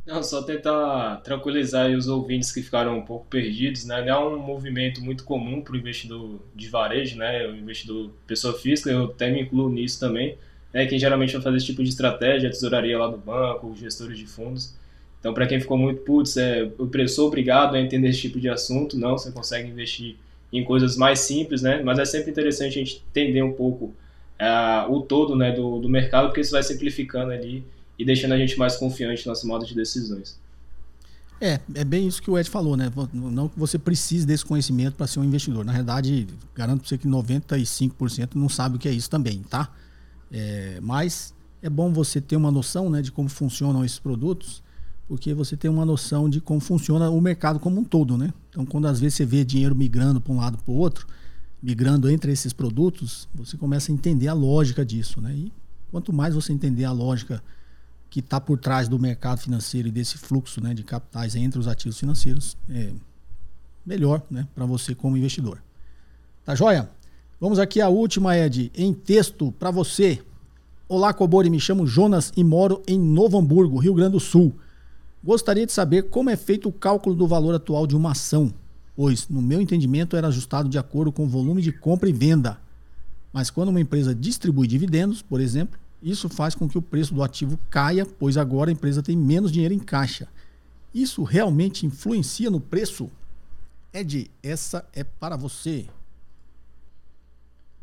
Não, 0.07 0.23
só 0.23 0.41
tentar 0.41 1.17
tranquilizar 1.17 1.91
os 1.91 2.07
ouvintes 2.07 2.49
que 2.49 2.63
ficaram 2.63 2.97
um 2.97 3.01
pouco 3.01 3.25
perdidos, 3.25 3.83
né? 3.83 4.05
Não 4.05 4.07
é 4.07 4.19
um 4.19 4.39
movimento 4.39 5.03
muito 5.03 5.25
comum 5.25 5.61
para 5.61 5.73
o 5.73 5.77
investidor 5.77 6.39
de 6.55 6.69
varejo, 6.69 7.17
né? 7.17 7.45
O 7.45 7.53
investidor 7.53 8.09
pessoa 8.25 8.57
física, 8.57 8.89
eu 8.89 9.03
até 9.05 9.29
me 9.29 9.41
incluo 9.41 9.69
nisso 9.69 9.99
também. 9.99 10.37
Né? 10.73 10.85
Quem 10.85 10.97
geralmente 10.97 11.33
vai 11.33 11.41
fazer 11.41 11.57
esse 11.57 11.65
tipo 11.65 11.83
de 11.83 11.89
estratégia, 11.89 12.47
a 12.47 12.51
tesouraria 12.51 12.97
lá 12.97 13.07
do 13.09 13.17
banco, 13.17 13.75
gestores 13.75 14.17
de 14.17 14.25
fundos. 14.25 14.73
Então, 15.19 15.33
para 15.33 15.45
quem 15.45 15.59
ficou 15.59 15.77
muito, 15.77 16.01
putz, 16.03 16.37
é, 16.37 16.61
eu 16.61 17.07
sou 17.09 17.27
obrigado 17.27 17.75
a 17.75 17.81
entender 17.81 18.07
esse 18.07 18.21
tipo 18.21 18.39
de 18.39 18.47
assunto, 18.47 18.97
não, 18.97 19.17
você 19.17 19.29
consegue 19.29 19.69
investir 19.69 20.15
em 20.53 20.63
coisas 20.63 20.95
mais 20.95 21.19
simples, 21.19 21.61
né? 21.61 21.81
Mas 21.83 21.99
é 21.99 22.05
sempre 22.05 22.31
interessante 22.31 22.79
a 22.79 22.83
gente 22.85 23.03
entender 23.09 23.41
um 23.41 23.51
pouco 23.51 23.93
uh, 24.39 24.89
o 24.89 25.01
todo 25.01 25.35
né, 25.35 25.51
do, 25.51 25.79
do 25.79 25.89
mercado, 25.89 26.27
porque 26.27 26.39
isso 26.39 26.51
vai 26.51 26.63
simplificando 26.63 27.33
ali 27.33 27.65
e 27.97 28.05
deixando 28.05 28.33
a 28.33 28.37
gente 28.37 28.57
mais 28.57 28.75
confiante 28.75 29.27
nas 29.27 29.43
modo 29.43 29.65
de 29.65 29.73
decisões. 29.73 30.39
É, 31.39 31.59
é 31.75 31.83
bem 31.83 32.07
isso 32.07 32.21
que 32.21 32.31
o 32.31 32.37
Ed 32.37 32.49
falou, 32.49 32.75
né? 32.75 32.91
Não 33.13 33.47
que 33.47 33.59
você 33.59 33.77
precise 33.77 34.25
desse 34.25 34.43
conhecimento 34.43 34.95
para 34.95 35.05
ser 35.05 35.19
um 35.19 35.23
investidor. 35.23 35.63
Na 35.63 35.73
verdade, 35.73 36.27
garanto 36.55 36.81
para 36.81 36.89
você 36.89 36.97
que 36.97 37.07
95% 37.07 38.35
não 38.35 38.49
sabe 38.49 38.77
o 38.77 38.79
que 38.79 38.89
é 38.89 38.91
isso 38.91 39.09
também, 39.09 39.43
tá? 39.43 39.71
É, 40.31 40.79
mas 40.81 41.33
é 41.61 41.69
bom 41.69 41.93
você 41.93 42.19
ter 42.19 42.35
uma 42.35 42.51
noção 42.51 42.89
né, 42.89 43.01
de 43.01 43.11
como 43.11 43.29
funcionam 43.29 43.85
esses 43.85 43.99
produtos 43.99 44.63
porque 45.07 45.33
você 45.33 45.55
tem 45.55 45.71
uma 45.71 45.85
noção 45.85 46.29
de 46.29 46.41
como 46.41 46.59
funciona 46.59 47.09
o 47.09 47.21
mercado 47.21 47.59
como 47.59 47.79
um 47.79 47.83
todo, 47.83 48.17
né? 48.17 48.33
Então, 48.49 48.65
quando 48.65 48.87
às 48.87 48.99
vezes 48.99 49.15
você 49.15 49.25
vê 49.25 49.43
dinheiro 49.43 49.73
migrando 49.73 50.19
para 50.19 50.33
um 50.33 50.37
lado 50.37 50.57
para 50.57 50.71
o 50.71 50.75
outro, 50.75 51.07
migrando 51.63 52.09
entre 52.09 52.31
esses 52.31 52.51
produtos, 52.51 53.27
você 53.33 53.55
começa 53.55 53.91
a 53.91 53.93
entender 53.93 54.27
a 54.27 54.33
lógica 54.33 54.85
disso, 54.85 55.21
né? 55.21 55.33
E 55.33 55.53
quanto 55.89 56.11
mais 56.11 56.35
você 56.35 56.51
entender 56.51 56.83
a 56.83 56.91
lógica 56.91 57.41
que 58.09 58.19
está 58.19 58.39
por 58.39 58.57
trás 58.57 58.87
do 58.87 58.97
mercado 58.97 59.39
financeiro 59.39 59.87
e 59.87 59.91
desse 59.91 60.17
fluxo 60.17 60.61
né, 60.61 60.73
de 60.73 60.83
capitais 60.83 61.35
entre 61.35 61.59
os 61.59 61.67
ativos 61.67 61.99
financeiros, 61.99 62.57
é 62.69 62.91
melhor 63.85 64.21
né, 64.29 64.47
para 64.53 64.65
você 64.65 64.95
como 64.95 65.17
investidor. 65.17 65.61
Tá 66.45 66.55
joia? 66.55 66.89
Vamos 67.39 67.59
aqui 67.59 67.81
à 67.81 67.89
última, 67.89 68.37
Ed, 68.37 68.71
em 68.73 68.93
texto 68.93 69.51
para 69.59 69.69
você. 69.69 70.21
Olá, 70.89 71.13
Cobori, 71.13 71.49
me 71.49 71.59
chamo 71.59 71.85
Jonas 71.85 72.31
e 72.35 72.43
moro 72.43 72.81
em 72.87 72.97
Novo 72.97 73.37
Hamburgo, 73.37 73.77
Rio 73.77 73.93
Grande 73.93 74.13
do 74.13 74.19
Sul. 74.19 74.55
Gostaria 75.23 75.65
de 75.65 75.71
saber 75.71 76.03
como 76.03 76.29
é 76.29 76.37
feito 76.37 76.69
o 76.69 76.71
cálculo 76.71 77.13
do 77.13 77.27
valor 77.27 77.53
atual 77.53 77.85
de 77.85 77.95
uma 77.95 78.11
ação, 78.11 78.53
pois, 78.95 79.27
no 79.27 79.41
meu 79.41 79.59
entendimento, 79.59 80.15
era 80.15 80.29
ajustado 80.29 80.69
de 80.69 80.77
acordo 80.77 81.11
com 81.11 81.25
o 81.25 81.29
volume 81.29 81.61
de 81.61 81.71
compra 81.71 82.09
e 82.09 82.13
venda. 82.13 82.59
Mas 83.31 83.49
quando 83.49 83.69
uma 83.69 83.81
empresa 83.81 84.15
distribui 84.15 84.67
dividendos, 84.67 85.21
por 85.21 85.41
exemplo, 85.41 85.77
isso 86.01 86.29
faz 86.29 86.53
com 86.53 86.67
que 86.67 86.77
o 86.77 86.81
preço 86.81 87.13
do 87.13 87.23
ativo 87.23 87.59
caia, 87.69 88.05
pois 88.05 88.37
agora 88.37 88.69
a 88.69 88.73
empresa 88.73 89.01
tem 89.01 89.15
menos 89.15 89.51
dinheiro 89.51 89.73
em 89.73 89.79
caixa. 89.79 90.27
Isso 90.93 91.23
realmente 91.23 91.85
influencia 91.85 92.49
no 92.49 92.59
preço? 92.59 93.09
Ed, 93.93 94.29
essa 94.43 94.87
é 94.93 95.03
para 95.03 95.35
você. 95.35 95.85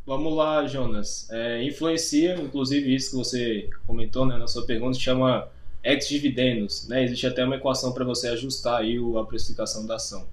Vamos 0.07 0.35
lá, 0.35 0.67
Jonas. 0.67 1.29
É, 1.31 1.63
influencia, 1.65 2.37
inclusive 2.37 2.95
isso 2.95 3.11
que 3.11 3.17
você 3.17 3.71
comentou 3.87 4.27
né, 4.27 4.37
na 4.37 4.47
sua 4.47 4.67
pergunta, 4.67 4.99
chama 4.99 5.49
ex-dividendos, 5.83 6.89
né? 6.89 7.05
Existe 7.05 7.27
até 7.27 7.45
uma 7.45 7.57
equação 7.57 7.93
para 7.93 8.05
você 8.05 8.29
ajustar 8.29 8.81
aí 8.81 8.99
a 9.19 9.25
precificação 9.25 9.87
da 9.87 9.97
ação. 9.97 10.27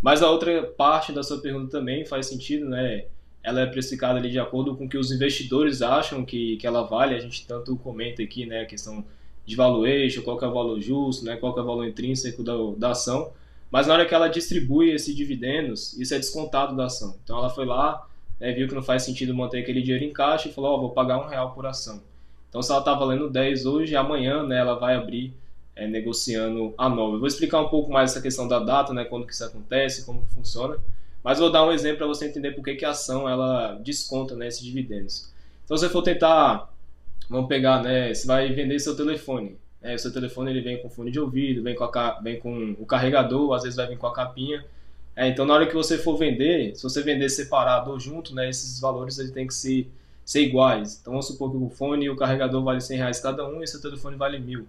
Mas 0.00 0.22
a 0.22 0.30
outra 0.30 0.64
parte 0.64 1.12
da 1.12 1.22
sua 1.22 1.38
pergunta 1.38 1.70
também 1.70 2.04
faz 2.04 2.26
sentido, 2.26 2.68
né? 2.68 3.04
Ela 3.42 3.62
é 3.62 3.66
precificada 3.66 4.18
ali 4.18 4.30
de 4.30 4.38
acordo 4.38 4.76
com 4.76 4.84
o 4.84 4.88
que 4.88 4.96
os 4.96 5.10
investidores 5.10 5.82
acham 5.82 6.24
que, 6.24 6.56
que 6.56 6.66
ela 6.66 6.82
vale. 6.82 7.14
A 7.14 7.18
gente 7.18 7.46
tanto 7.46 7.76
comenta 7.76 8.22
aqui, 8.22 8.46
né, 8.46 8.62
a 8.62 8.66
questão 8.66 9.04
de 9.44 9.56
valuation, 9.56 10.22
qual 10.22 10.40
é 10.40 10.46
o 10.46 10.52
valor 10.52 10.80
justo, 10.80 11.24
né, 11.24 11.36
qual 11.36 11.56
é 11.56 11.60
o 11.60 11.64
valor 11.64 11.86
intrínseco 11.86 12.42
da, 12.42 12.54
da 12.76 12.90
ação. 12.90 13.32
Mas 13.70 13.86
na 13.86 13.94
hora 13.94 14.06
que 14.06 14.14
ela 14.14 14.28
distribui 14.28 14.90
esses 14.90 15.14
dividendos, 15.16 15.98
isso 15.98 16.14
é 16.14 16.18
descontado 16.18 16.76
da 16.76 16.86
ação. 16.86 17.16
Então 17.24 17.38
ela 17.38 17.50
foi 17.50 17.64
lá, 17.64 18.06
né, 18.38 18.52
viu 18.52 18.68
que 18.68 18.74
não 18.74 18.82
faz 18.82 19.02
sentido 19.02 19.34
manter 19.34 19.60
aquele 19.60 19.82
dinheiro 19.82 20.04
em 20.04 20.12
caixa 20.12 20.48
e 20.48 20.52
falou, 20.52 20.76
oh, 20.76 20.80
vou 20.80 20.90
pagar 20.90 21.18
um 21.18 21.26
real 21.26 21.52
por 21.52 21.66
ação. 21.66 22.02
Então, 22.52 22.60
se 22.60 22.70
ela 22.70 22.80
está 22.80 22.92
valendo 22.92 23.30
10 23.30 23.64
hoje, 23.64 23.96
amanhã 23.96 24.42
né, 24.42 24.58
ela 24.58 24.74
vai 24.74 24.94
abrir 24.94 25.32
é, 25.74 25.86
negociando 25.86 26.74
a 26.76 26.86
9. 26.86 27.14
Eu 27.14 27.18
vou 27.18 27.26
explicar 27.26 27.62
um 27.62 27.68
pouco 27.68 27.90
mais 27.90 28.10
essa 28.10 28.20
questão 28.20 28.46
da 28.46 28.58
data, 28.58 28.92
né, 28.92 29.06
quando 29.06 29.26
que 29.26 29.32
isso 29.32 29.42
acontece, 29.42 30.04
como 30.04 30.20
que 30.20 30.34
funciona. 30.34 30.76
Mas 31.22 31.38
vou 31.38 31.50
dar 31.50 31.64
um 31.64 31.72
exemplo 31.72 31.98
para 31.98 32.06
você 32.06 32.26
entender 32.26 32.52
por 32.52 32.64
que, 32.64 32.74
que 32.74 32.84
a 32.84 32.90
ação 32.90 33.28
ela 33.28 33.74
desconta 33.74 34.34
né, 34.34 34.48
esses 34.48 34.62
dividendos. 34.62 35.30
Então, 35.64 35.76
se 35.76 35.84
você 35.84 35.92
for 35.92 36.02
tentar, 36.02 36.72
vamos 37.28 37.48
pegar, 37.48 37.82
né, 37.82 38.12
você 38.12 38.26
vai 38.26 38.52
vender 38.52 38.78
seu 38.80 38.96
telefone. 38.96 39.56
Né, 39.80 39.94
o 39.94 39.98
seu 39.98 40.12
telefone 40.12 40.50
ele 40.50 40.60
vem 40.60 40.82
com 40.82 40.90
fone 40.90 41.10
de 41.10 41.20
ouvido, 41.20 41.62
vem 41.62 41.74
com, 41.74 41.84
a, 41.84 42.20
vem 42.20 42.38
com 42.38 42.76
o 42.78 42.84
carregador, 42.84 43.54
às 43.54 43.62
vezes 43.62 43.76
vai 43.76 43.86
vir 43.86 43.98
com 43.98 44.06
a 44.06 44.12
capinha. 44.12 44.64
É, 45.14 45.28
então, 45.28 45.44
na 45.44 45.54
hora 45.54 45.66
que 45.66 45.74
você 45.74 45.98
for 45.98 46.16
vender, 46.16 46.74
se 46.74 46.82
você 46.82 47.02
vender 47.02 47.28
separado 47.28 47.90
ou 47.90 48.00
junto, 48.00 48.34
né, 48.34 48.48
esses 48.48 48.80
valores 48.80 49.18
ele 49.18 49.30
tem 49.30 49.46
que 49.46 49.54
ser 49.54 49.86
iguais. 50.34 50.98
Então 51.00 51.12
vamos 51.12 51.26
supor 51.26 51.50
que 51.50 51.56
o 51.56 51.68
fone 51.68 52.06
e 52.06 52.10
o 52.10 52.16
carregador 52.16 52.62
vale 52.62 52.80
100 52.80 52.96
reais 52.96 53.20
cada 53.20 53.46
um 53.46 53.62
e 53.62 53.66
seu 53.66 53.80
telefone 53.80 54.16
vale 54.16 54.38
mil. 54.38 54.66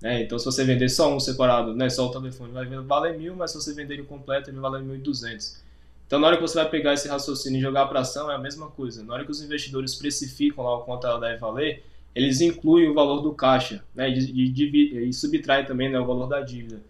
Né? 0.00 0.22
Então 0.22 0.38
se 0.38 0.44
você 0.44 0.64
vender 0.64 0.88
só 0.88 1.14
um 1.14 1.20
separado, 1.20 1.74
né, 1.74 1.88
só 1.88 2.06
o 2.06 2.10
telefone 2.10 2.52
vai 2.52 2.66
valer 2.66 3.18
mil, 3.18 3.34
mas 3.36 3.52
se 3.52 3.60
você 3.60 3.72
vender 3.72 3.94
ele 3.94 4.02
completo 4.02 4.50
ele 4.50 4.58
vale 4.58 4.84
1.200. 4.84 5.58
Então 6.06 6.18
na 6.18 6.28
hora 6.28 6.36
que 6.36 6.42
você 6.42 6.54
vai 6.54 6.68
pegar 6.68 6.94
esse 6.94 7.08
raciocínio 7.08 7.58
e 7.58 7.62
jogar 7.62 7.86
para 7.86 8.00
ação 8.00 8.30
é 8.30 8.34
a 8.34 8.38
mesma 8.38 8.68
coisa. 8.68 9.02
Na 9.02 9.14
hora 9.14 9.24
que 9.24 9.30
os 9.30 9.42
investidores 9.42 9.94
precificam 9.94 10.64
lá 10.64 10.76
o 10.76 10.82
quanto 10.82 11.06
ela 11.06 11.18
deve 11.18 11.38
valer, 11.38 11.82
eles 12.14 12.40
incluem 12.40 12.88
o 12.88 12.94
valor 12.94 13.20
do 13.20 13.34
caixa 13.34 13.84
né, 13.94 14.08
e, 14.08 14.52
e, 14.54 15.08
e 15.08 15.12
subtraem 15.12 15.66
também 15.66 15.90
né, 15.90 16.00
o 16.00 16.06
valor 16.06 16.26
da 16.26 16.40
dívida. 16.40 16.80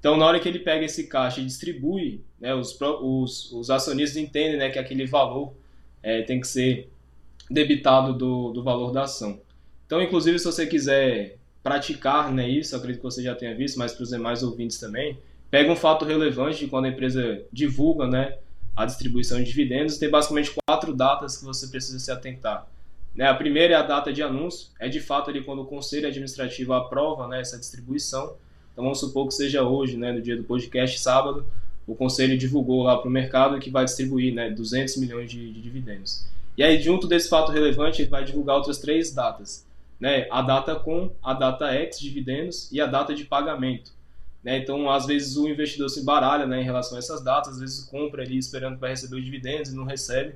Então, 0.00 0.16
na 0.16 0.26
hora 0.26 0.40
que 0.40 0.48
ele 0.48 0.58
pega 0.58 0.84
esse 0.84 1.06
caixa 1.06 1.40
e 1.40 1.44
distribui, 1.44 2.20
né, 2.40 2.54
os, 2.54 2.76
os, 2.80 3.52
os 3.52 3.70
acionistas 3.70 4.16
entendem 4.16 4.56
né, 4.56 4.70
que 4.70 4.78
aquele 4.78 5.06
valor 5.06 5.52
é, 6.02 6.22
tem 6.22 6.40
que 6.40 6.48
ser 6.48 6.90
debitado 7.50 8.12
do, 8.12 8.52
do 8.52 8.62
valor 8.62 8.90
da 8.90 9.02
ação. 9.02 9.40
Então, 9.86 10.02
inclusive, 10.02 10.38
se 10.38 10.44
você 10.44 10.66
quiser 10.66 11.36
praticar 11.62 12.32
né, 12.32 12.48
isso, 12.48 12.76
acredito 12.76 13.00
que 13.00 13.04
você 13.04 13.22
já 13.22 13.34
tenha 13.34 13.54
visto, 13.54 13.78
mas 13.78 13.92
para 13.92 14.02
os 14.02 14.10
demais 14.10 14.42
ouvintes 14.42 14.78
também, 14.78 15.16
pega 15.50 15.70
um 15.70 15.76
fato 15.76 16.04
relevante 16.04 16.58
de 16.58 16.66
quando 16.68 16.86
a 16.86 16.88
empresa 16.88 17.42
divulga 17.52 18.06
né, 18.06 18.36
a 18.76 18.84
distribuição 18.84 19.38
de 19.38 19.44
dividendos, 19.44 19.96
tem 19.96 20.10
basicamente 20.10 20.52
quatro 20.66 20.94
datas 20.94 21.38
que 21.38 21.44
você 21.44 21.66
precisa 21.68 21.98
se 21.98 22.10
atentar. 22.10 22.68
Né? 23.14 23.26
A 23.26 23.34
primeira 23.34 23.72
é 23.72 23.76
a 23.76 23.82
data 23.82 24.12
de 24.12 24.22
anúncio, 24.22 24.68
é 24.78 24.88
de 24.88 25.00
fato 25.00 25.30
ali 25.30 25.42
quando 25.42 25.62
o 25.62 25.64
conselho 25.64 26.06
administrativo 26.06 26.74
aprova 26.74 27.26
né, 27.26 27.40
essa 27.40 27.58
distribuição. 27.58 28.36
Então 28.72 28.84
vamos 28.84 29.00
supor 29.00 29.26
que 29.26 29.34
seja 29.34 29.62
hoje, 29.62 29.96
né, 29.96 30.12
no 30.12 30.20
dia 30.20 30.36
do 30.36 30.44
podcast, 30.44 31.00
sábado, 31.00 31.46
o 31.86 31.94
conselho 31.94 32.36
divulgou 32.36 32.82
lá 32.82 32.98
para 32.98 33.08
o 33.08 33.10
mercado 33.10 33.58
que 33.58 33.70
vai 33.70 33.86
distribuir 33.86 34.34
né, 34.34 34.50
200 34.50 34.98
milhões 34.98 35.30
de, 35.30 35.50
de 35.50 35.62
dividendos. 35.62 36.26
E 36.58 36.62
aí, 36.62 36.80
junto 36.80 37.06
desse 37.06 37.28
fato 37.28 37.52
relevante, 37.52 38.02
ele 38.02 38.10
vai 38.10 38.24
divulgar 38.24 38.56
outras 38.56 38.78
três 38.78 39.12
datas. 39.12 39.66
Né? 39.98 40.26
A 40.30 40.42
data 40.42 40.74
com, 40.74 41.10
a 41.22 41.32
data 41.32 41.74
ex 41.74 41.98
dividendos 41.98 42.70
e 42.70 42.80
a 42.80 42.86
data 42.86 43.14
de 43.14 43.24
pagamento. 43.24 43.92
Né? 44.42 44.58
Então, 44.58 44.90
às 44.90 45.06
vezes 45.06 45.36
o 45.36 45.48
investidor 45.48 45.88
se 45.88 46.04
baralha 46.04 46.46
né, 46.46 46.60
em 46.60 46.64
relação 46.64 46.96
a 46.96 46.98
essas 46.98 47.22
datas, 47.22 47.54
às 47.54 47.60
vezes 47.60 47.84
compra 47.84 48.22
ali 48.22 48.38
esperando 48.38 48.78
para 48.78 48.88
receber 48.88 49.16
os 49.16 49.24
dividendos 49.24 49.72
e 49.72 49.76
não 49.76 49.84
recebe. 49.84 50.34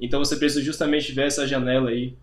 Então, 0.00 0.24
você 0.24 0.36
precisa 0.36 0.62
justamente 0.62 1.12
ver 1.12 1.26
essa 1.26 1.46
janela 1.46 1.90
aí 1.90 2.16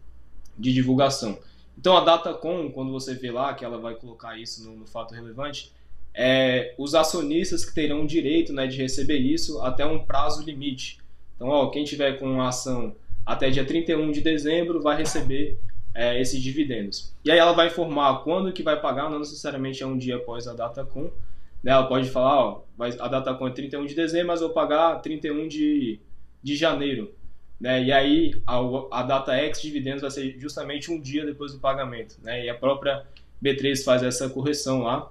de 0.58 0.74
divulgação. 0.74 1.38
Então, 1.78 1.98
a 1.98 2.04
data 2.04 2.34
com, 2.34 2.72
quando 2.72 2.92
você 2.92 3.14
vê 3.14 3.32
lá 3.32 3.54
que 3.54 3.66
ela 3.66 3.78
vai 3.78 3.96
colocar 3.96 4.40
isso 4.40 4.64
no, 4.64 4.78
no 4.78 4.88
fato 4.88 5.14
relevante, 5.14 5.74
é 6.14 6.74
os 6.78 6.96
acionistas 6.96 7.66
que 7.66 7.74
terão 7.74 8.06
direito 8.06 8.54
né, 8.54 8.66
de 8.66 8.78
receber 8.78 9.18
isso 9.18 9.62
até 9.62 9.86
um 9.86 10.00
prazo 10.00 10.44
limite. 10.44 11.00
Então, 11.36 11.50
ó, 11.50 11.70
quem 11.70 11.84
tiver 11.84 12.18
com 12.18 12.42
a 12.42 12.48
ação 12.48 12.96
até 13.26 13.50
dia 13.50 13.66
31 13.66 14.12
de 14.12 14.22
dezembro 14.22 14.82
vai 14.82 14.98
receber 14.98 15.60
é, 15.96 16.20
esses 16.20 16.42
dividendos. 16.44 17.16
E 17.24 17.32
aí 17.32 17.40
ela 17.40 17.54
vai 17.54 17.68
informar 17.68 18.22
quando 18.24 18.52
que 18.52 18.62
vai 18.62 18.80
pagar, 18.80 19.10
não 19.10 19.18
necessariamente 19.18 19.82
é 19.82 19.88
um 19.88 19.98
dia 19.98 20.18
após 20.18 20.46
a 20.46 20.54
data 20.54 20.84
com. 20.84 21.04
Né? 21.64 21.72
Ela 21.72 21.88
pode 21.88 22.10
falar, 22.10 22.38
ó, 22.38 22.64
a 22.78 23.08
data 23.08 23.34
com 23.34 23.48
é 23.48 23.52
31 23.52 23.86
de 23.86 23.96
dezembro, 23.96 24.28
mas 24.28 24.42
eu 24.42 24.48
vou 24.48 24.54
pagar 24.54 25.00
31 25.02 25.48
de, 25.48 26.00
de 26.44 26.56
janeiro. 26.56 27.16
Né? 27.60 27.86
E 27.86 27.92
aí 27.94 28.42
a, 28.46 28.60
a 28.92 29.04
data 29.04 29.42
ex 29.42 29.62
dividendos 29.62 30.02
vai 30.02 30.12
ser 30.12 30.38
justamente 30.38 30.92
um 30.92 31.00
dia 31.00 31.26
depois 31.26 31.54
do 31.54 31.60
pagamento. 31.60 32.18
Né? 32.22 32.46
E 32.46 32.50
a 32.50 32.56
própria 32.56 33.06
B3 33.42 33.82
faz 33.82 34.04
essa 34.04 34.30
correção 34.30 34.84
lá. 34.84 35.10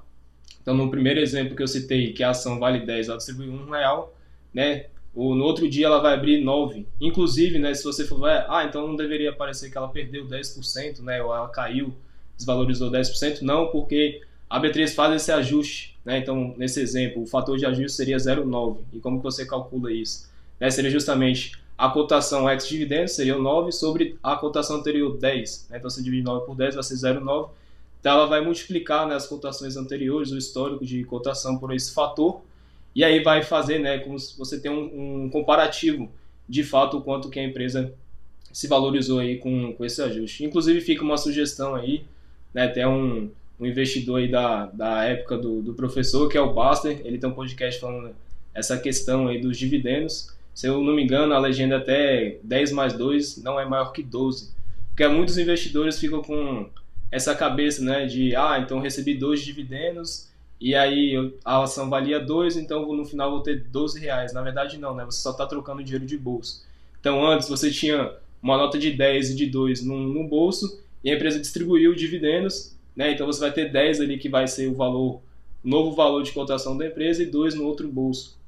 Então, 0.60 0.74
no 0.74 0.90
primeiro 0.90 1.18
exemplo 1.18 1.56
que 1.56 1.62
eu 1.62 1.68
citei, 1.68 2.12
que 2.12 2.22
a 2.22 2.30
ação 2.30 2.58
vale 2.58 2.84
10, 2.84 3.08
ela 3.08 3.16
distribui 3.16 3.48
um 3.48 3.70
real, 3.70 4.14
né? 4.52 4.86
O, 5.14 5.34
no 5.34 5.44
outro 5.44 5.68
dia 5.68 5.86
ela 5.86 6.00
vai 6.00 6.14
abrir 6.14 6.42
9. 6.42 6.86
Inclusive, 7.00 7.58
né, 7.58 7.72
se 7.72 7.84
você 7.84 8.04
for, 8.04 8.26
ah, 8.26 8.64
então 8.68 8.88
não 8.88 8.96
deveria 8.96 9.32
parecer 9.32 9.70
que 9.70 9.78
ela 9.78 9.88
perdeu 9.88 10.26
10%, 10.26 11.00
né, 11.00 11.22
ou 11.22 11.34
ela 11.34 11.48
caiu, 11.48 11.94
desvalorizou 12.36 12.90
10%, 12.90 13.42
não, 13.42 13.68
porque 13.68 14.22
a 14.50 14.60
B3 14.60 14.92
faz 14.92 15.14
esse 15.14 15.32
ajuste, 15.32 15.96
né? 16.04 16.18
Então, 16.18 16.54
nesse 16.56 16.80
exemplo, 16.80 17.22
o 17.22 17.26
fator 17.26 17.56
de 17.56 17.64
ajuste 17.64 17.96
seria 17.96 18.16
0,9. 18.16 18.78
E 18.92 19.00
como 19.00 19.18
que 19.18 19.22
você 19.24 19.46
calcula 19.46 19.92
isso? 19.92 20.28
Né, 20.60 20.70
seria 20.70 20.90
justamente 20.90 21.58
a 21.76 21.88
cotação 21.88 22.48
ex 22.48 22.68
dividendos 22.68 23.12
seria 23.12 23.36
9 23.36 23.72
sobre 23.72 24.16
a 24.22 24.36
cotação 24.36 24.76
anterior 24.76 25.16
10. 25.16 25.68
Né? 25.70 25.78
Então, 25.78 25.90
você 25.90 26.02
divide 26.02 26.22
9 26.22 26.46
por 26.46 26.56
10 26.56 26.74
vai 26.74 26.84
ser 26.84 26.94
0,9. 26.94 27.50
Então, 28.00 28.12
ela 28.12 28.26
vai 28.26 28.40
multiplicar 28.40 29.08
né, 29.08 29.14
as 29.14 29.26
cotações 29.26 29.76
anteriores, 29.76 30.30
o 30.30 30.38
histórico 30.38 30.84
de 30.84 31.02
cotação 31.04 31.58
por 31.58 31.74
esse 31.74 31.92
fator 31.92 32.40
e 32.94 33.02
aí 33.02 33.22
vai 33.22 33.42
fazer, 33.42 33.78
né, 33.78 33.98
como 33.98 34.18
se 34.18 34.38
você 34.38 34.60
tem 34.60 34.70
um, 34.70 35.24
um 35.24 35.30
comparativo 35.30 36.10
de 36.48 36.62
fato 36.62 36.98
o 36.98 37.02
quanto 37.02 37.28
que 37.28 37.40
a 37.40 37.44
empresa 37.44 37.92
se 38.52 38.68
valorizou 38.68 39.18
aí 39.18 39.38
com, 39.38 39.72
com 39.72 39.84
esse 39.84 40.00
ajuste. 40.00 40.44
Inclusive 40.44 40.80
fica 40.80 41.02
uma 41.02 41.16
sugestão 41.16 41.74
aí, 41.74 42.04
né, 42.52 42.64
até 42.64 42.86
um, 42.86 43.30
um 43.58 43.66
investidor 43.66 44.20
aí 44.20 44.28
da, 44.28 44.66
da 44.66 45.04
época 45.04 45.36
do, 45.36 45.60
do 45.60 45.74
professor, 45.74 46.28
que 46.28 46.38
é 46.38 46.40
o 46.40 46.52
Baster, 46.52 47.00
ele 47.04 47.18
tem 47.18 47.28
um 47.28 47.34
podcast 47.34 47.80
falando 47.80 48.14
essa 48.54 48.78
questão 48.78 49.26
aí 49.26 49.40
dos 49.40 49.58
dividendos. 49.58 50.32
Se 50.54 50.68
eu 50.68 50.80
não 50.80 50.94
me 50.94 51.02
engano, 51.02 51.34
a 51.34 51.38
legenda 51.38 51.74
é 51.74 51.78
até 51.78 52.38
10 52.44 52.70
mais 52.72 52.92
2 52.92 53.42
não 53.42 53.58
é 53.58 53.64
maior 53.64 53.90
que 53.90 54.04
12. 54.04 54.52
Porque 54.90 55.08
muitos 55.08 55.36
investidores 55.36 55.98
ficam 55.98 56.22
com 56.22 56.68
essa 57.10 57.34
cabeça, 57.34 57.82
né, 57.82 58.06
de, 58.06 58.36
ah, 58.36 58.60
então 58.60 58.78
recebi 58.78 59.14
dois 59.14 59.40
dividendos, 59.40 60.28
e 60.60 60.74
aí 60.74 61.34
a 61.44 61.62
ação 61.62 61.90
valia 61.90 62.20
2, 62.20 62.56
então 62.56 62.90
no 62.94 63.04
final 63.04 63.30
vou 63.30 63.42
ter 63.42 63.64
12 63.64 64.00
reais. 64.00 64.32
Na 64.32 64.42
verdade 64.42 64.78
não, 64.78 64.94
né? 64.94 65.04
Você 65.04 65.20
só 65.20 65.30
está 65.30 65.46
trocando 65.46 65.82
dinheiro 65.82 66.06
de 66.06 66.16
bolso. 66.16 66.64
Então 67.00 67.26
antes 67.26 67.48
você 67.48 67.70
tinha 67.70 68.12
uma 68.42 68.56
nota 68.56 68.78
de 68.78 68.90
10 68.90 69.30
e 69.30 69.36
de 69.36 69.46
2 69.46 69.84
no, 69.84 70.26
bolso 70.28 70.80
e 71.02 71.10
a 71.10 71.14
empresa 71.14 71.40
distribuiu 71.40 71.94
dividendos, 71.94 72.74
né? 72.94 73.12
Então 73.12 73.26
você 73.26 73.40
vai 73.40 73.52
ter 73.52 73.70
10 73.70 74.00
ali 74.00 74.18
que 74.18 74.28
vai 74.28 74.46
ser 74.46 74.68
o 74.68 74.74
valor, 74.74 75.20
novo 75.62 75.92
valor 75.92 76.22
de 76.22 76.32
cotação 76.32 76.76
da 76.76 76.86
empresa 76.86 77.22
e 77.22 77.26
2 77.26 77.54
no 77.54 77.64
outro 77.64 77.88
bolso. 77.88 78.38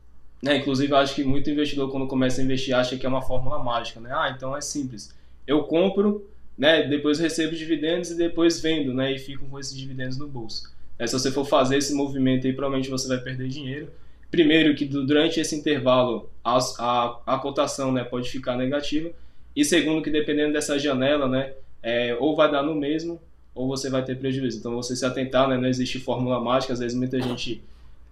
Né? 0.43 0.59
Inclusive 0.59 0.95
acho 0.95 1.15
que 1.15 1.25
muito 1.25 1.51
investidor 1.51 1.91
quando 1.91 2.07
começa 2.07 2.41
a 2.41 2.45
investir 2.45 2.75
acha 2.75 2.97
que 2.97 3.07
é 3.07 3.09
uma 3.09 3.23
fórmula 3.23 3.59
mágica, 3.59 4.01
né? 4.01 4.11
Ah, 4.13 4.33
então 4.35 4.57
é 4.57 4.61
simples. 4.61 5.15
Eu 5.47 5.65
compro, 5.65 6.29
né? 6.57 6.83
Depois 6.83 7.19
recebo 7.19 7.57
dividendos 7.57 8.11
e 8.11 8.17
depois 8.17 8.61
vendo, 8.61 8.95
né? 8.95 9.13
E 9.13 9.19
fico 9.19 9.47
com 9.47 9.59
esses 9.59 9.77
dividendos 9.77 10.19
no 10.19 10.29
bolso. 10.29 10.76
É, 10.99 11.07
se 11.07 11.13
você 11.13 11.31
for 11.31 11.45
fazer 11.45 11.79
esse 11.79 11.95
movimento 11.95 12.47
aí, 12.47 12.53
provavelmente 12.53 12.91
você 12.91 13.07
vai 13.09 13.19
perder 13.19 13.49
dinheiro. 13.49 13.89
Primeiro, 14.31 14.75
que 14.75 14.85
durante 14.85 15.39
esse 15.41 15.55
intervalo 15.55 16.29
a, 16.45 16.59
a, 16.79 17.21
a 17.27 17.39
cotação 17.39 17.93
né, 17.93 18.03
pode 18.03 18.31
ficar 18.31 18.57
negativa. 18.57 19.11
E 19.55 19.65
segundo, 19.65 20.03
que 20.03 20.11
dependendo 20.11 20.53
dessa 20.53 20.79
janela, 20.79 21.29
né, 21.29 21.53
é, 21.83 22.17
ou 22.19 22.35
vai 22.35 22.51
dar 22.51 22.63
no 22.63 22.75
mesmo, 22.75 23.21
ou 23.55 23.67
você 23.69 23.89
vai 23.89 24.05
ter 24.05 24.19
prejuízo. 24.19 24.59
Então, 24.59 24.75
você 24.75 24.95
se 24.95 25.05
atentar, 25.05 25.49
né, 25.49 25.57
não 25.57 25.69
existe 25.69 25.99
fórmula 25.99 26.41
mágica. 26.41 26.73
Às 26.73 26.81
vezes, 26.81 26.97
muita 26.97 27.21
gente 27.21 27.63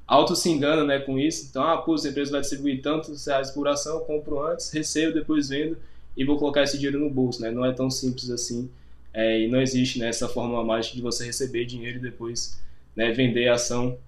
auto 0.06 0.36
se 0.36 0.48
engana 0.50 0.84
né, 0.84 0.98
com 0.98 1.18
isso. 1.18 1.46
Então, 1.50 1.62
ah, 1.62 1.76
pô, 1.78 1.94
a 1.94 2.08
empresa 2.08 2.30
vai 2.30 2.40
distribuir 2.40 2.80
tantos 2.80 3.26
reais 3.26 3.50
por 3.50 3.66
ação, 3.68 3.96
eu 3.96 4.00
compro 4.00 4.42
antes, 4.46 4.70
recebo, 4.70 5.14
depois 5.14 5.48
vendo 5.48 5.76
e 6.16 6.24
vou 6.24 6.38
colocar 6.38 6.62
esse 6.62 6.76
dinheiro 6.76 6.98
no 6.98 7.10
bolso. 7.10 7.42
Né? 7.42 7.50
Não 7.50 7.64
é 7.64 7.72
tão 7.72 7.90
simples 7.90 8.30
assim. 8.30 8.70
É, 9.12 9.40
e 9.40 9.48
não 9.48 9.60
existe 9.60 9.98
né, 9.98 10.08
essa 10.08 10.28
fórmula 10.28 10.64
mágica 10.64 10.96
de 10.96 11.02
você 11.02 11.24
receber 11.24 11.64
dinheiro 11.64 11.98
e 11.98 12.00
depois 12.00 12.60
né, 12.96 13.12
vender 13.12 13.48
a 13.48 13.54
ação 13.54 13.98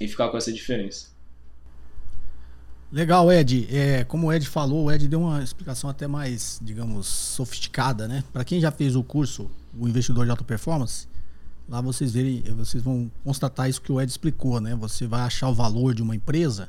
e 0.00 0.08
ficar 0.08 0.28
com 0.28 0.36
essa 0.36 0.52
diferença. 0.52 1.12
Legal, 2.90 3.32
Ed. 3.32 3.68
É, 3.74 4.04
como 4.04 4.26
o 4.26 4.32
Ed 4.32 4.46
falou, 4.46 4.84
o 4.84 4.92
Ed 4.92 5.08
deu 5.08 5.20
uma 5.20 5.42
explicação 5.42 5.88
até 5.88 6.06
mais, 6.06 6.60
digamos, 6.62 7.06
sofisticada, 7.06 8.06
né? 8.06 8.22
Para 8.32 8.44
quem 8.44 8.60
já 8.60 8.70
fez 8.70 8.94
o 8.94 9.02
curso, 9.02 9.50
o 9.78 9.88
investidor 9.88 10.26
de 10.26 10.30
alta 10.30 10.44
performance, 10.44 11.08
lá 11.66 11.80
vocês 11.80 12.12
verem, 12.12 12.42
vocês 12.54 12.82
vão 12.82 13.10
constatar 13.24 13.68
isso 13.70 13.80
que 13.80 13.90
o 13.90 13.98
Ed 13.98 14.10
explicou, 14.10 14.60
né? 14.60 14.74
Você 14.74 15.06
vai 15.06 15.22
achar 15.22 15.48
o 15.48 15.54
valor 15.54 15.94
de 15.94 16.02
uma 16.02 16.14
empresa, 16.14 16.68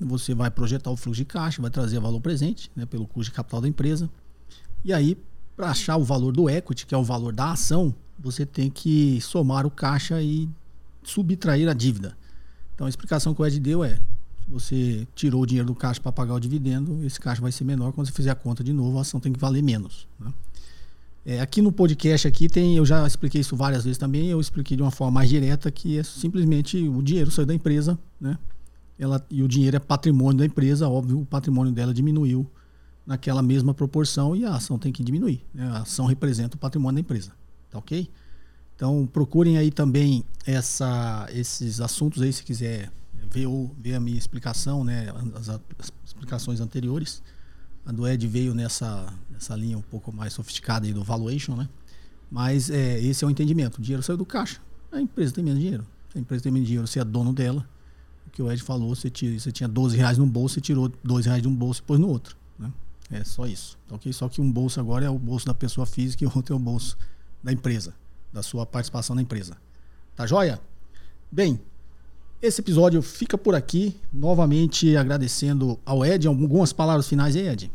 você 0.00 0.34
vai 0.34 0.50
projetar 0.50 0.90
o 0.90 0.96
fluxo 0.96 1.18
de 1.18 1.24
caixa, 1.24 1.62
vai 1.62 1.70
trazer 1.70 2.00
valor 2.00 2.20
presente, 2.20 2.68
né, 2.74 2.84
pelo 2.84 3.06
custo 3.06 3.30
de 3.30 3.36
capital 3.36 3.60
da 3.60 3.68
empresa. 3.68 4.10
E 4.84 4.92
aí, 4.92 5.16
para 5.56 5.70
achar 5.70 5.96
o 5.96 6.04
valor 6.04 6.32
do 6.32 6.50
equity, 6.50 6.84
que 6.84 6.94
é 6.94 6.98
o 6.98 7.04
valor 7.04 7.32
da 7.32 7.52
ação, 7.52 7.94
você 8.18 8.44
tem 8.44 8.68
que 8.68 9.20
somar 9.20 9.64
o 9.66 9.70
caixa 9.70 10.20
e 10.20 10.48
subtrair 11.10 11.68
a 11.68 11.72
dívida. 11.72 12.16
Então 12.74 12.86
a 12.86 12.90
explicação 12.90 13.34
que 13.34 13.40
o 13.40 13.46
Ed 13.46 13.58
deu 13.60 13.84
é: 13.84 13.94
se 14.44 14.50
você 14.50 15.08
tirou 15.14 15.42
o 15.42 15.46
dinheiro 15.46 15.66
do 15.66 15.74
caixa 15.74 16.00
para 16.00 16.12
pagar 16.12 16.34
o 16.34 16.40
dividendo, 16.40 17.04
esse 17.04 17.20
caixa 17.20 17.40
vai 17.40 17.52
ser 17.52 17.64
menor. 17.64 17.92
Quando 17.92 18.06
você 18.06 18.12
fizer 18.12 18.30
a 18.30 18.34
conta 18.34 18.62
de 18.62 18.72
novo, 18.72 18.98
a 18.98 19.00
ação 19.02 19.20
tem 19.20 19.32
que 19.32 19.38
valer 19.38 19.62
menos. 19.62 20.06
Né? 20.18 20.32
É, 21.26 21.40
aqui 21.40 21.62
no 21.62 21.72
podcast 21.72 22.28
aqui 22.28 22.48
tem, 22.48 22.76
eu 22.76 22.84
já 22.84 23.06
expliquei 23.06 23.40
isso 23.40 23.56
várias 23.56 23.84
vezes 23.84 23.96
também, 23.96 24.26
eu 24.26 24.38
expliquei 24.38 24.76
de 24.76 24.82
uma 24.82 24.90
forma 24.90 25.12
mais 25.12 25.30
direta 25.30 25.70
que 25.70 25.98
é 25.98 26.02
simplesmente 26.02 26.76
o 26.86 27.02
dinheiro 27.02 27.30
saiu 27.30 27.46
da 27.46 27.54
empresa, 27.54 27.98
né? 28.20 28.38
Ela, 28.98 29.24
e 29.30 29.42
o 29.42 29.48
dinheiro 29.48 29.76
é 29.76 29.80
patrimônio 29.80 30.38
da 30.38 30.44
empresa, 30.44 30.88
óbvio, 30.88 31.20
o 31.20 31.26
patrimônio 31.26 31.72
dela 31.72 31.92
diminuiu 31.92 32.46
naquela 33.06 33.42
mesma 33.42 33.74
proporção 33.74 34.36
e 34.36 34.44
a 34.44 34.54
ação 34.54 34.78
tem 34.78 34.92
que 34.92 35.02
diminuir. 35.02 35.42
Né? 35.52 35.66
A 35.66 35.78
ação 35.78 36.06
representa 36.06 36.56
o 36.56 36.58
patrimônio 36.58 36.96
da 36.96 37.00
empresa. 37.00 37.32
Tá 37.70 37.78
ok? 37.78 38.08
Então 38.76 39.06
procurem 39.06 39.56
aí 39.56 39.70
também 39.70 40.24
essa, 40.46 41.28
esses 41.32 41.80
assuntos 41.80 42.22
aí 42.22 42.32
se 42.32 42.42
quiser 42.42 42.90
ver, 43.30 43.48
ver 43.78 43.94
a 43.94 44.00
minha 44.00 44.18
explicação, 44.18 44.84
né, 44.84 45.12
as, 45.34 45.48
as, 45.48 45.60
explicações 46.04 46.60
anteriores. 46.60 47.22
A 47.86 47.92
do 47.92 48.08
Ed 48.08 48.26
veio 48.26 48.54
nessa, 48.54 49.12
nessa 49.30 49.54
linha 49.54 49.76
um 49.76 49.82
pouco 49.82 50.12
mais 50.12 50.32
sofisticada 50.32 50.86
aí 50.86 50.92
do 50.92 51.04
valuation, 51.04 51.54
né? 51.54 51.68
Mas 52.30 52.70
é, 52.70 52.98
esse 53.00 53.22
é 53.22 53.26
o 53.26 53.30
entendimento. 53.30 53.78
O 53.78 53.82
dinheiro 53.82 54.02
saiu 54.02 54.16
do 54.16 54.24
caixa. 54.24 54.58
A 54.90 55.00
empresa 55.00 55.34
tem 55.34 55.44
menos 55.44 55.60
dinheiro. 55.60 55.86
A 56.14 56.18
empresa 56.18 56.44
tem 56.44 56.50
menos 56.50 56.66
dinheiro, 56.66 56.86
você 56.86 56.98
é 56.98 57.04
dono 57.04 57.32
dela. 57.32 57.68
O 58.26 58.30
que 58.30 58.42
o 58.42 58.50
Ed 58.50 58.62
falou, 58.62 58.94
você, 58.94 59.10
tira, 59.10 59.38
você 59.38 59.52
tinha 59.52 59.68
12 59.68 59.96
reais 59.98 60.16
no 60.16 60.26
bolso, 60.26 60.54
você 60.54 60.60
tirou 60.62 60.90
2 61.04 61.26
reais 61.26 61.42
de 61.42 61.48
um 61.48 61.54
bolso 61.54 61.82
e 61.82 61.84
pôs 61.84 62.00
no 62.00 62.08
outro. 62.08 62.36
Né? 62.58 62.72
É 63.10 63.22
só 63.22 63.46
isso. 63.46 63.78
Ok? 63.90 64.10
Só 64.14 64.28
que 64.30 64.40
um 64.40 64.50
bolso 64.50 64.80
agora 64.80 65.04
é 65.04 65.10
o 65.10 65.18
bolso 65.18 65.44
da 65.44 65.52
pessoa 65.52 65.86
física 65.86 66.24
e 66.24 66.26
o 66.26 66.32
outro 66.34 66.54
é 66.54 66.56
o 66.56 66.60
bolso 66.60 66.96
da 67.42 67.52
empresa 67.52 67.94
da 68.34 68.42
sua 68.42 68.66
participação 68.66 69.14
na 69.14 69.22
empresa. 69.22 69.56
Tá 70.16 70.26
joia? 70.26 70.60
Bem, 71.30 71.60
esse 72.42 72.60
episódio 72.60 73.00
fica 73.00 73.38
por 73.38 73.54
aqui. 73.54 73.96
Novamente 74.12 74.96
agradecendo 74.96 75.78
ao 75.86 76.04
Ed. 76.04 76.26
Algumas 76.26 76.72
palavras 76.72 77.08
finais 77.08 77.36
aí, 77.36 77.48
Ed? 77.48 77.70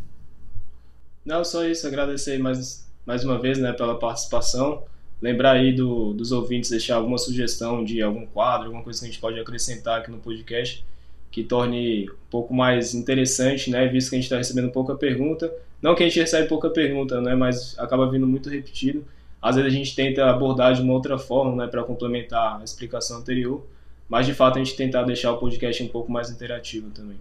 Não, 1.26 1.46
só 1.46 1.66
isso. 1.66 1.88
Agradecer 1.88 2.38
mais, 2.40 2.86
mais 3.06 3.24
uma 3.24 3.40
vez 3.40 3.58
né, 3.58 3.72
pela 3.72 3.98
participação. 3.98 4.84
Lembrar 5.22 5.54
aí 5.54 5.74
do, 5.74 6.14
dos 6.14 6.34
ouvintes 6.34 6.70
deixar 6.70 6.98
alguma 6.98 7.18
sugestão 7.18 7.84
de 7.84 8.02
algum 8.02 8.26
quadro, 8.26 8.66
alguma 8.66 8.84
coisa 8.84 9.00
que 9.00 9.06
a 9.06 9.10
gente 9.10 9.20
pode 9.20 9.40
acrescentar 9.40 10.00
aqui 10.00 10.12
no 10.12 10.18
podcast. 10.18 10.86
que 11.32 11.44
torne 11.44 12.10
um 12.10 12.30
pouco 12.30 12.54
mais 12.54 12.94
interessante, 12.94 13.70
né? 13.70 13.88
Visto 13.88 14.10
que 14.10 14.16
a 14.16 14.18
gente 14.18 14.26
está 14.26 14.38
recebendo 14.38 14.72
pouca 14.72 14.94
pergunta. 14.96 15.50
Não 15.82 15.96
que 15.96 16.04
a 16.04 16.06
gente 16.06 16.20
recebe 16.20 16.50
pouca 16.50 16.70
pergunta, 16.70 17.22
né? 17.22 17.34
Mas 17.34 17.78
acaba 17.80 18.10
vindo 18.12 18.28
muito 18.28 18.50
repetido. 18.50 19.06
Às 19.42 19.56
vezes 19.56 19.72
a 19.72 19.76
gente 19.76 19.96
tenta 19.96 20.30
abordar 20.30 20.74
de 20.74 20.82
uma 20.82 20.94
outra 20.94 21.18
forma, 21.18 21.56
né? 21.56 21.68
Para 21.70 21.84
complementar 21.84 22.60
a 22.60 22.64
explicação 22.64 23.20
anterior. 23.20 23.66
Mas 24.08 24.26
de 24.26 24.34
fato 24.34 24.58
a 24.58 24.64
gente 24.64 24.76
tentar 24.76 25.04
deixar 25.04 25.32
o 25.32 25.38
podcast 25.38 25.82
um 25.84 25.88
pouco 25.88 26.12
mais 26.12 26.30
interativo 26.30 26.90
também. 26.90 27.18